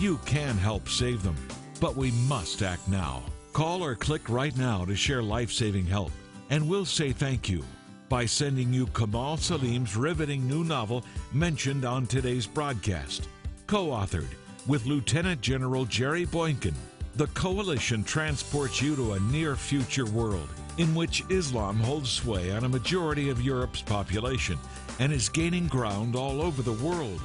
You 0.00 0.18
can 0.24 0.56
help 0.56 0.88
save 0.88 1.22
them, 1.22 1.36
but 1.78 1.94
we 1.94 2.10
must 2.26 2.62
act 2.62 2.88
now. 2.88 3.22
Call 3.52 3.84
or 3.84 3.94
click 3.94 4.30
right 4.30 4.56
now 4.56 4.86
to 4.86 4.96
share 4.96 5.22
life 5.22 5.52
saving 5.52 5.84
help, 5.84 6.10
and 6.48 6.66
we'll 6.66 6.86
say 6.86 7.12
thank 7.12 7.50
you 7.50 7.62
by 8.08 8.24
sending 8.24 8.72
you 8.72 8.86
Kamal 8.86 9.36
Saleem's 9.36 9.96
riveting 9.96 10.48
new 10.48 10.64
novel 10.64 11.04
mentioned 11.34 11.84
on 11.84 12.06
today's 12.06 12.46
broadcast. 12.46 13.28
Co 13.66 13.88
authored 13.88 14.30
with 14.66 14.86
Lieutenant 14.86 15.42
General 15.42 15.84
Jerry 15.84 16.24
Boykin, 16.24 16.74
the 17.16 17.26
coalition 17.26 18.02
transports 18.02 18.80
you 18.80 18.96
to 18.96 19.12
a 19.12 19.20
near 19.20 19.54
future 19.54 20.06
world 20.06 20.48
in 20.78 20.94
which 20.94 21.24
Islam 21.28 21.76
holds 21.76 22.08
sway 22.08 22.52
on 22.52 22.64
a 22.64 22.70
majority 22.70 23.28
of 23.28 23.42
Europe's 23.42 23.82
population 23.82 24.58
and 24.98 25.12
is 25.12 25.28
gaining 25.28 25.66
ground 25.66 26.16
all 26.16 26.40
over 26.40 26.62
the 26.62 26.72
world. 26.72 27.20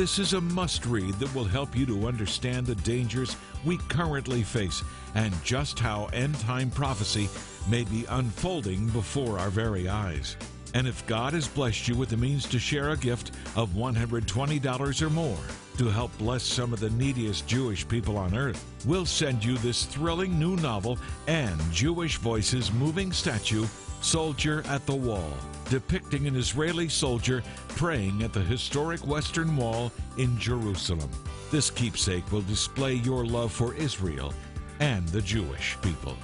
This 0.00 0.18
is 0.18 0.32
a 0.32 0.40
must 0.40 0.86
read 0.86 1.12
that 1.16 1.34
will 1.34 1.44
help 1.44 1.76
you 1.76 1.84
to 1.84 2.08
understand 2.08 2.66
the 2.66 2.74
dangers 2.76 3.36
we 3.66 3.76
currently 3.90 4.42
face 4.42 4.82
and 5.14 5.30
just 5.44 5.78
how 5.78 6.06
end 6.14 6.40
time 6.40 6.70
prophecy 6.70 7.28
may 7.68 7.84
be 7.84 8.06
unfolding 8.08 8.86
before 8.88 9.38
our 9.38 9.50
very 9.50 9.90
eyes. 9.90 10.38
And 10.72 10.88
if 10.88 11.06
God 11.06 11.34
has 11.34 11.46
blessed 11.46 11.86
you 11.86 11.96
with 11.96 12.08
the 12.08 12.16
means 12.16 12.48
to 12.48 12.58
share 12.58 12.92
a 12.92 12.96
gift 12.96 13.32
of 13.56 13.74
$120 13.74 15.02
or 15.02 15.10
more 15.10 15.38
to 15.80 15.88
help 15.88 16.16
bless 16.18 16.42
some 16.42 16.74
of 16.74 16.80
the 16.80 16.90
neediest 16.90 17.46
Jewish 17.46 17.88
people 17.88 18.18
on 18.18 18.36
earth, 18.36 18.62
we'll 18.84 19.06
send 19.06 19.42
you 19.42 19.56
this 19.56 19.86
thrilling 19.86 20.38
new 20.38 20.54
novel 20.56 20.98
and 21.26 21.58
Jewish 21.72 22.18
Voices 22.18 22.70
moving 22.70 23.12
statue, 23.12 23.64
Soldier 24.02 24.62
at 24.66 24.84
the 24.84 24.94
Wall, 24.94 25.32
depicting 25.70 26.26
an 26.26 26.36
Israeli 26.36 26.90
soldier 26.90 27.42
praying 27.68 28.22
at 28.22 28.34
the 28.34 28.42
historic 28.42 29.06
Western 29.06 29.56
Wall 29.56 29.90
in 30.18 30.38
Jerusalem. 30.38 31.10
This 31.50 31.70
keepsake 31.70 32.30
will 32.30 32.42
display 32.42 32.92
your 32.92 33.24
love 33.24 33.50
for 33.50 33.74
Israel 33.74 34.34
and 34.80 35.08
the 35.08 35.22
Jewish 35.22 35.78
people. 35.80 36.14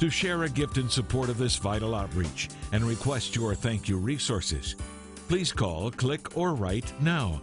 To 0.00 0.10
share 0.10 0.42
a 0.42 0.50
gift 0.50 0.76
in 0.76 0.90
support 0.90 1.30
of 1.30 1.38
this 1.38 1.56
vital 1.56 1.94
outreach 1.94 2.50
and 2.72 2.84
request 2.84 3.34
your 3.34 3.54
thank 3.54 3.88
you 3.88 3.96
resources, 3.96 4.76
please 5.26 5.52
call, 5.52 5.90
click, 5.90 6.36
or 6.36 6.54
write 6.54 6.92
now. 7.00 7.40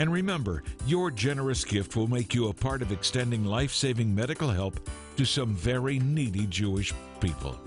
And 0.00 0.10
remember, 0.10 0.62
your 0.86 1.10
generous 1.10 1.62
gift 1.62 1.94
will 1.94 2.08
make 2.08 2.34
you 2.34 2.48
a 2.48 2.54
part 2.54 2.80
of 2.80 2.90
extending 2.90 3.44
life 3.44 3.70
saving 3.70 4.14
medical 4.14 4.48
help 4.48 4.80
to 5.18 5.26
some 5.26 5.54
very 5.54 5.98
needy 5.98 6.46
Jewish 6.46 6.94
people. 7.20 7.60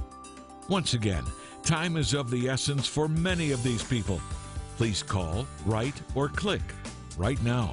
Once 0.68 0.96
again, 0.96 1.24
time 1.62 1.96
is 1.96 2.16
of 2.16 2.32
the 2.32 2.50
essence 2.50 2.88
for 2.88 3.08
many 3.08 3.52
of 3.52 3.62
these 3.62 3.84
people. 3.84 4.20
Please 4.78 5.04
call, 5.04 5.46
write, 5.64 6.02
or 6.16 6.28
click 6.28 6.64
right 7.18 7.42
now. 7.44 7.72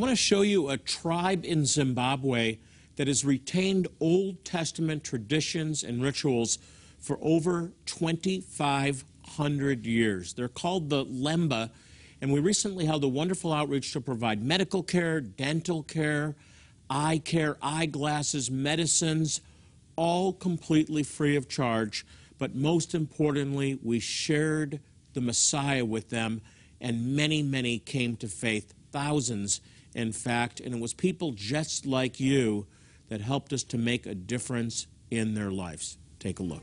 Want 0.00 0.10
to 0.10 0.16
show 0.16 0.40
you 0.40 0.70
a 0.70 0.78
tribe 0.78 1.44
in 1.44 1.66
Zimbabwe 1.66 2.56
that 2.96 3.06
has 3.06 3.22
retained 3.22 3.86
Old 4.00 4.42
Testament 4.46 5.04
traditions 5.04 5.82
and 5.82 6.02
rituals 6.02 6.58
for 6.98 7.18
over 7.20 7.72
2,500 7.84 9.84
years. 9.84 10.32
They're 10.32 10.48
called 10.48 10.88
the 10.88 11.04
Lemba, 11.04 11.68
and 12.22 12.32
we 12.32 12.40
recently 12.40 12.86
held 12.86 13.04
a 13.04 13.08
wonderful 13.08 13.52
outreach 13.52 13.92
to 13.92 14.00
provide 14.00 14.42
medical 14.42 14.82
care, 14.82 15.20
dental 15.20 15.82
care, 15.82 16.34
eye 16.88 17.20
care, 17.22 17.58
eyeglasses, 17.60 18.50
medicines, 18.50 19.42
all 19.96 20.32
completely 20.32 21.02
free 21.02 21.36
of 21.36 21.46
charge. 21.46 22.06
But 22.38 22.54
most 22.54 22.94
importantly, 22.94 23.78
we 23.82 24.00
shared 24.00 24.80
the 25.12 25.20
Messiah 25.20 25.84
with 25.84 26.08
them, 26.08 26.40
and 26.80 27.14
many, 27.14 27.42
many 27.42 27.78
came 27.78 28.16
to 28.16 28.28
faith, 28.28 28.72
thousands 28.92 29.60
in 29.94 30.12
fact, 30.12 30.60
and 30.60 30.74
it 30.74 30.80
was 30.80 30.94
people 30.94 31.32
just 31.32 31.86
like 31.86 32.20
you 32.20 32.66
that 33.08 33.20
helped 33.20 33.52
us 33.52 33.64
to 33.64 33.78
make 33.78 34.06
a 34.06 34.14
difference 34.14 34.86
in 35.10 35.34
their 35.34 35.50
lives. 35.50 35.98
Take 36.18 36.38
a 36.38 36.42
look. 36.42 36.62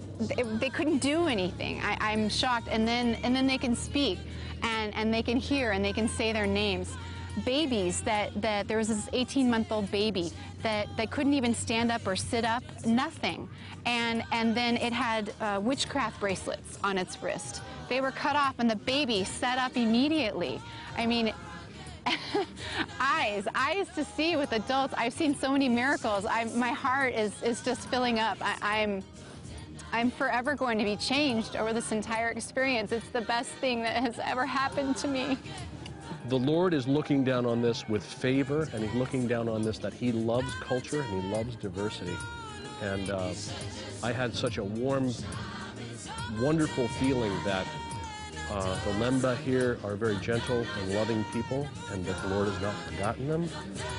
they, 0.27 0.43
they 0.43 0.69
couldn't 0.69 0.99
do 0.99 1.27
anything. 1.27 1.79
I, 1.81 1.97
I'm 1.99 2.29
shocked. 2.29 2.67
And 2.69 2.87
then 2.87 3.15
and 3.23 3.35
then 3.35 3.47
they 3.47 3.57
can 3.57 3.75
speak, 3.75 4.19
and 4.63 4.93
and 4.95 5.13
they 5.13 5.23
can 5.23 5.37
hear 5.37 5.71
and 5.71 5.83
they 5.83 5.93
can 5.93 6.07
say 6.07 6.31
their 6.31 6.47
names. 6.47 6.93
Babies 7.45 8.01
that 8.01 8.29
that 8.41 8.67
there 8.67 8.77
was 8.77 8.89
this 8.89 9.09
18 9.13 9.49
month 9.49 9.71
old 9.71 9.89
baby 9.89 10.31
that 10.63 10.87
that 10.97 11.11
couldn't 11.11 11.33
even 11.33 11.53
stand 11.53 11.91
up 11.91 12.05
or 12.05 12.15
sit 12.15 12.43
up, 12.43 12.63
nothing, 12.85 13.47
and 13.85 14.23
and 14.31 14.55
then 14.55 14.77
it 14.77 14.93
had 14.93 15.33
uh, 15.39 15.59
witchcraft 15.61 16.19
bracelets 16.19 16.77
on 16.83 16.97
its 16.97 17.21
wrist. 17.23 17.61
They 17.87 18.01
were 18.01 18.11
cut 18.11 18.35
off, 18.35 18.55
and 18.59 18.69
the 18.69 18.75
baby 18.75 19.23
sat 19.23 19.57
up 19.57 19.75
immediately. 19.77 20.61
I 20.97 21.05
mean, 21.05 21.33
eyes, 22.99 23.47
eyes 23.53 23.87
to 23.95 24.03
see 24.03 24.35
with 24.35 24.51
adults. 24.53 24.93
I've 24.97 25.13
seen 25.13 25.35
so 25.35 25.51
many 25.51 25.69
miracles. 25.69 26.25
I, 26.25 26.45
my 26.55 26.69
heart 26.69 27.13
is, 27.13 27.41
is 27.43 27.61
just 27.61 27.87
filling 27.89 28.19
up. 28.19 28.37
I, 28.41 28.81
I'm, 28.81 29.03
I'm 29.91 30.11
forever 30.11 30.55
going 30.55 30.77
to 30.77 30.83
be 30.83 30.95
changed 30.95 31.55
over 31.55 31.73
this 31.73 31.91
entire 31.91 32.29
experience. 32.29 32.91
It's 32.91 33.09
the 33.09 33.21
best 33.21 33.49
thing 33.49 33.83
that 33.83 33.97
has 33.97 34.19
ever 34.19 34.45
happened 34.45 34.97
to 34.97 35.07
me. 35.07 35.37
The 36.29 36.37
Lord 36.37 36.73
is 36.73 36.87
looking 36.87 37.23
down 37.23 37.45
on 37.45 37.61
this 37.61 37.89
with 37.89 38.03
favor, 38.03 38.69
and 38.73 38.83
He's 38.83 38.93
looking 38.93 39.27
down 39.27 39.49
on 39.49 39.61
this 39.63 39.77
that 39.79 39.93
He 39.93 40.11
loves 40.11 40.53
culture 40.55 41.01
and 41.01 41.23
He 41.23 41.29
loves 41.29 41.55
diversity. 41.55 42.15
And 42.81 43.09
uh, 43.09 43.31
I 44.01 44.11
had 44.11 44.33
such 44.33 44.57
a 44.57 44.63
warm, 44.63 45.13
wonderful 46.39 46.87
feeling 46.87 47.31
that 47.43 47.67
uh, 48.51 48.75
the 48.85 48.91
Lemba 48.99 49.37
here 49.37 49.77
are 49.83 49.95
very 49.95 50.17
gentle 50.17 50.65
and 50.79 50.93
loving 50.93 51.23
people, 51.31 51.67
and 51.91 52.05
that 52.05 52.21
the 52.21 52.27
Lord 52.29 52.49
has 52.49 52.61
not 52.61 52.75
forgotten 52.83 53.27
them, 53.27 53.47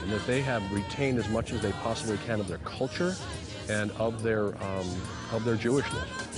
and 0.02 0.12
that 0.12 0.26
they 0.26 0.42
have 0.42 0.62
retained 0.72 1.18
as 1.18 1.28
much 1.28 1.52
as 1.52 1.62
they 1.62 1.72
possibly 1.72 2.18
can 2.26 2.38
of 2.38 2.48
their 2.48 2.58
culture 2.58 3.14
and 3.68 3.90
of 3.92 4.22
their 4.22 4.48
um, 4.62 4.88
of 5.32 5.44
their 5.44 5.56
Jewishness. 5.56 6.32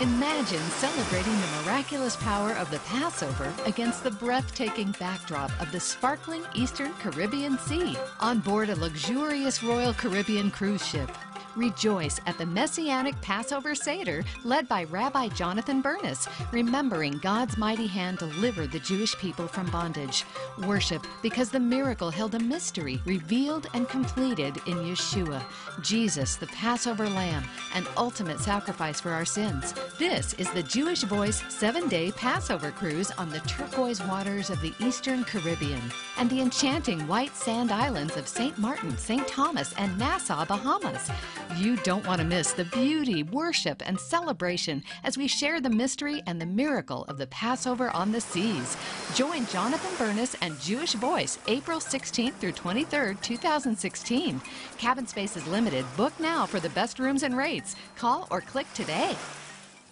Imagine 0.00 0.58
celebrating 0.58 1.32
the 1.32 1.62
miraculous 1.62 2.16
power 2.16 2.52
of 2.54 2.68
the 2.72 2.80
Passover 2.80 3.52
against 3.66 4.02
the 4.02 4.10
breathtaking 4.10 4.90
backdrop 4.98 5.52
of 5.62 5.70
the 5.70 5.78
sparkling 5.78 6.42
Eastern 6.56 6.92
Caribbean 6.94 7.56
Sea 7.58 7.96
on 8.18 8.40
board 8.40 8.70
a 8.70 8.74
luxurious 8.74 9.62
Royal 9.62 9.94
Caribbean 9.94 10.50
cruise 10.50 10.84
ship. 10.84 11.08
Rejoice 11.56 12.18
at 12.26 12.38
the 12.38 12.46
Messianic 12.46 13.20
Passover 13.20 13.74
Seder 13.74 14.24
led 14.44 14.66
by 14.68 14.84
Rabbi 14.84 15.28
Jonathan 15.28 15.82
Bernis, 15.82 16.26
remembering 16.50 17.18
God's 17.18 17.58
mighty 17.58 17.86
hand 17.86 18.18
delivered 18.18 18.72
the 18.72 18.80
Jewish 18.80 19.16
people 19.18 19.46
from 19.46 19.70
bondage. 19.70 20.24
Worship 20.66 21.06
because 21.20 21.50
the 21.50 21.60
miracle 21.60 22.10
held 22.10 22.34
a 22.34 22.38
mystery 22.38 23.00
revealed 23.04 23.66
and 23.74 23.88
completed 23.88 24.56
in 24.66 24.78
Yeshua, 24.78 25.42
Jesus, 25.82 26.36
the 26.36 26.46
Passover 26.48 27.08
Lamb, 27.08 27.44
an 27.74 27.86
ultimate 27.96 28.40
sacrifice 28.40 29.00
for 29.00 29.10
our 29.10 29.26
sins. 29.26 29.74
This 29.98 30.32
is 30.34 30.50
the 30.50 30.62
Jewish 30.62 31.02
Voice 31.02 31.42
seven 31.48 31.88
day 31.88 32.12
Passover 32.12 32.70
cruise 32.70 33.10
on 33.12 33.28
the 33.28 33.40
turquoise 33.40 34.02
waters 34.04 34.48
of 34.48 34.60
the 34.62 34.72
Eastern 34.78 35.24
Caribbean 35.24 35.82
and 36.18 36.30
the 36.30 36.40
enchanting 36.40 37.06
white 37.06 37.36
sand 37.36 37.70
islands 37.70 38.16
of 38.16 38.26
St. 38.26 38.56
Martin, 38.58 38.96
St. 38.96 39.26
Thomas, 39.28 39.74
and 39.74 39.98
Nassau, 39.98 40.44
Bahamas. 40.46 41.10
You 41.56 41.76
don't 41.76 42.06
want 42.06 42.20
to 42.20 42.26
miss 42.26 42.52
the 42.52 42.64
beauty, 42.64 43.22
worship, 43.22 43.82
and 43.84 43.98
celebration 43.98 44.82
as 45.04 45.18
we 45.18 45.26
share 45.26 45.60
the 45.60 45.70
mystery 45.70 46.22
and 46.26 46.40
the 46.40 46.46
miracle 46.46 47.04
of 47.04 47.18
the 47.18 47.26
Passover 47.26 47.90
on 47.90 48.12
the 48.12 48.20
seas. 48.20 48.76
Join 49.14 49.46
Jonathan 49.46 49.90
Bernis 49.98 50.34
and 50.40 50.58
Jewish 50.60 50.94
Voice 50.94 51.38
April 51.48 51.78
16th 51.78 52.34
through 52.34 52.52
23rd, 52.52 53.20
2016. 53.20 54.40
Cabin 54.78 55.06
space 55.06 55.36
is 55.36 55.46
limited. 55.46 55.84
Book 55.96 56.12
now 56.18 56.46
for 56.46 56.60
the 56.60 56.70
best 56.70 56.98
rooms 56.98 57.22
and 57.22 57.36
rates. 57.36 57.76
Call 57.96 58.26
or 58.30 58.40
click 58.40 58.66
today. 58.72 59.14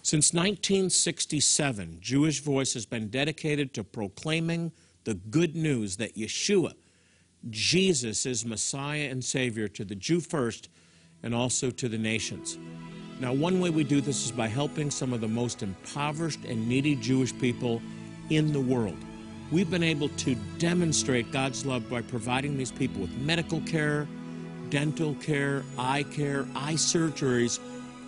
Since 0.03 0.33
1967, 0.33 1.97
Jewish 2.01 2.41
Voice 2.41 2.73
has 2.73 2.87
been 2.87 3.09
dedicated 3.09 3.73
to 3.75 3.83
proclaiming 3.83 4.71
the 5.03 5.13
good 5.13 5.55
news 5.55 5.97
that 5.97 6.15
Yeshua, 6.15 6.73
Jesus, 7.49 8.25
is 8.25 8.45
Messiah 8.45 9.07
and 9.09 9.23
Savior 9.23 9.67
to 9.67 9.85
the 9.85 9.95
Jew 9.95 10.19
first 10.19 10.69
and 11.23 11.35
also 11.35 11.69
to 11.71 11.89
the 11.89 11.97
nations. 11.97 12.57
Now, 13.19 13.33
one 13.33 13.59
way 13.59 13.69
we 13.69 13.83
do 13.83 14.01
this 14.01 14.25
is 14.25 14.31
by 14.31 14.47
helping 14.47 14.89
some 14.89 15.13
of 15.13 15.21
the 15.21 15.27
most 15.27 15.61
impoverished 15.61 16.43
and 16.45 16.67
needy 16.67 16.95
Jewish 16.95 17.37
people 17.37 17.81
in 18.29 18.51
the 18.51 18.59
world. 18.59 18.97
We've 19.51 19.69
been 19.69 19.83
able 19.83 20.09
to 20.09 20.35
demonstrate 20.57 21.31
God's 21.31 21.65
love 21.65 21.89
by 21.89 22.01
providing 22.01 22.57
these 22.57 22.71
people 22.71 23.01
with 23.01 23.11
medical 23.17 23.61
care, 23.61 24.07
dental 24.69 25.13
care, 25.15 25.63
eye 25.77 26.03
care, 26.03 26.47
eye 26.55 26.73
surgeries, 26.73 27.59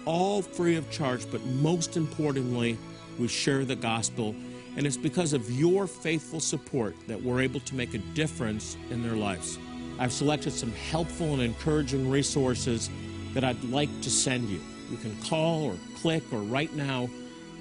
all 0.05 0.41
free 0.41 0.77
of 0.77 0.89
charge, 0.89 1.29
but 1.31 1.45
most 1.45 1.97
importantly, 1.97 2.77
we 3.19 3.27
share 3.27 3.65
the 3.65 3.75
gospel. 3.75 4.33
And 4.77 4.87
it's 4.87 4.97
because 4.97 5.33
of 5.33 5.51
your 5.51 5.85
faithful 5.85 6.39
support 6.39 6.95
that 7.07 7.21
we're 7.21 7.41
able 7.41 7.59
to 7.59 7.75
make 7.75 7.93
a 7.93 7.99
difference 8.15 8.77
in 8.89 9.03
their 9.03 9.15
lives. 9.15 9.59
I've 10.03 10.11
selected 10.11 10.51
some 10.51 10.73
helpful 10.73 11.31
and 11.31 11.41
encouraging 11.41 12.09
resources 12.09 12.89
that 13.33 13.45
I'd 13.45 13.63
like 13.63 13.87
to 14.01 14.09
send 14.09 14.49
you. 14.49 14.59
You 14.91 14.97
can 14.97 15.15
call 15.21 15.63
or 15.63 15.77
click 16.01 16.23
or 16.33 16.39
write 16.39 16.73
now 16.73 17.09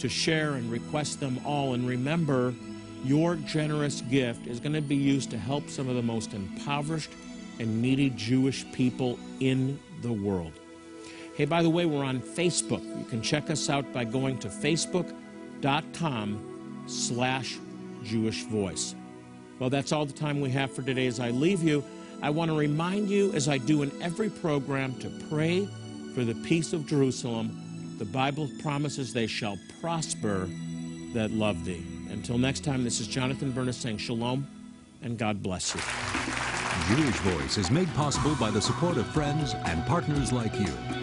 to 0.01 0.09
share 0.09 0.55
and 0.55 0.69
request 0.69 1.21
them 1.21 1.39
all. 1.45 1.75
And 1.75 1.87
remember, 1.87 2.53
your 3.05 3.37
generous 3.37 4.01
gift 4.01 4.49
is 4.49 4.59
going 4.59 4.73
to 4.73 4.81
be 4.81 4.97
used 4.97 5.31
to 5.31 5.39
help 5.39 5.71
some 5.71 5.89
of 5.89 5.95
the 5.95 6.03
most 6.03 6.35
impoverished 6.35 7.13
and 7.61 7.81
needy 7.81 8.11
Jewish 8.11 8.67
people 8.73 9.21
in 9.39 9.79
the 10.01 10.13
world. 10.13 10.51
Hey, 11.37 11.45
by 11.45 11.63
the 11.63 11.71
way, 11.71 11.87
we're 11.87 12.03
on 12.05 12.21
Facebook. 12.21 12.83
You 12.99 13.05
can 13.05 13.23
check 13.23 13.51
us 13.51 13.71
out 13.71 13.93
by 13.93 14.03
going 14.03 14.39
to 14.41 14.49
facebook.com 14.49 15.15
slash 16.89 17.57
Jewish 18.03 18.43
Voice. 18.47 18.97
Well, 19.61 19.71
that's 19.71 19.93
all 19.93 20.07
the 20.07 20.13
time 20.13 20.41
we 20.41 20.51
have 20.51 20.73
for 20.73 20.83
today. 20.83 21.07
As 21.07 21.21
I 21.21 21.31
leave 21.31 21.63
you, 21.63 21.85
I 22.23 22.31
want 22.31 22.51
to 22.51 22.57
remind 22.57 23.11
you, 23.11 23.33
as 23.33 23.49
I 23.49 23.59
do 23.59 23.83
in 23.83 23.91
every 24.01 24.31
program, 24.31 24.95
to 25.01 25.11
pray 25.29 25.69
for 26.15 26.25
the 26.25 26.35
peace 26.35 26.73
of 26.73 26.87
Jerusalem. 26.87 27.97
The 27.99 28.05
Bible 28.05 28.49
promises 28.61 29.13
they 29.13 29.27
shall 29.27 29.59
prosper 29.81 30.49
that 31.15 31.33
love 31.33 31.65
thee. 31.65 31.85
Until 32.11 32.39
next 32.39 32.65
time, 32.65 32.85
this 32.85 33.01
is 33.01 33.09
Jonathan 33.09 33.51
Bernis 33.53 33.77
saying 33.77 33.99
shalom 33.99 34.47
and 35.03 35.19
God 35.19 35.43
bless 35.43 35.75
you. 35.75 35.81
Jewish 36.97 37.17
Voice 37.19 37.59
is 37.59 37.71
made 37.71 37.93
possible 37.95 38.35
by 38.37 38.51
the 38.51 38.63
support 38.63 38.97
of 38.97 39.07
friends 39.09 39.55
and 39.67 39.85
partners 39.87 40.33
like 40.33 40.55
you. 40.59 41.02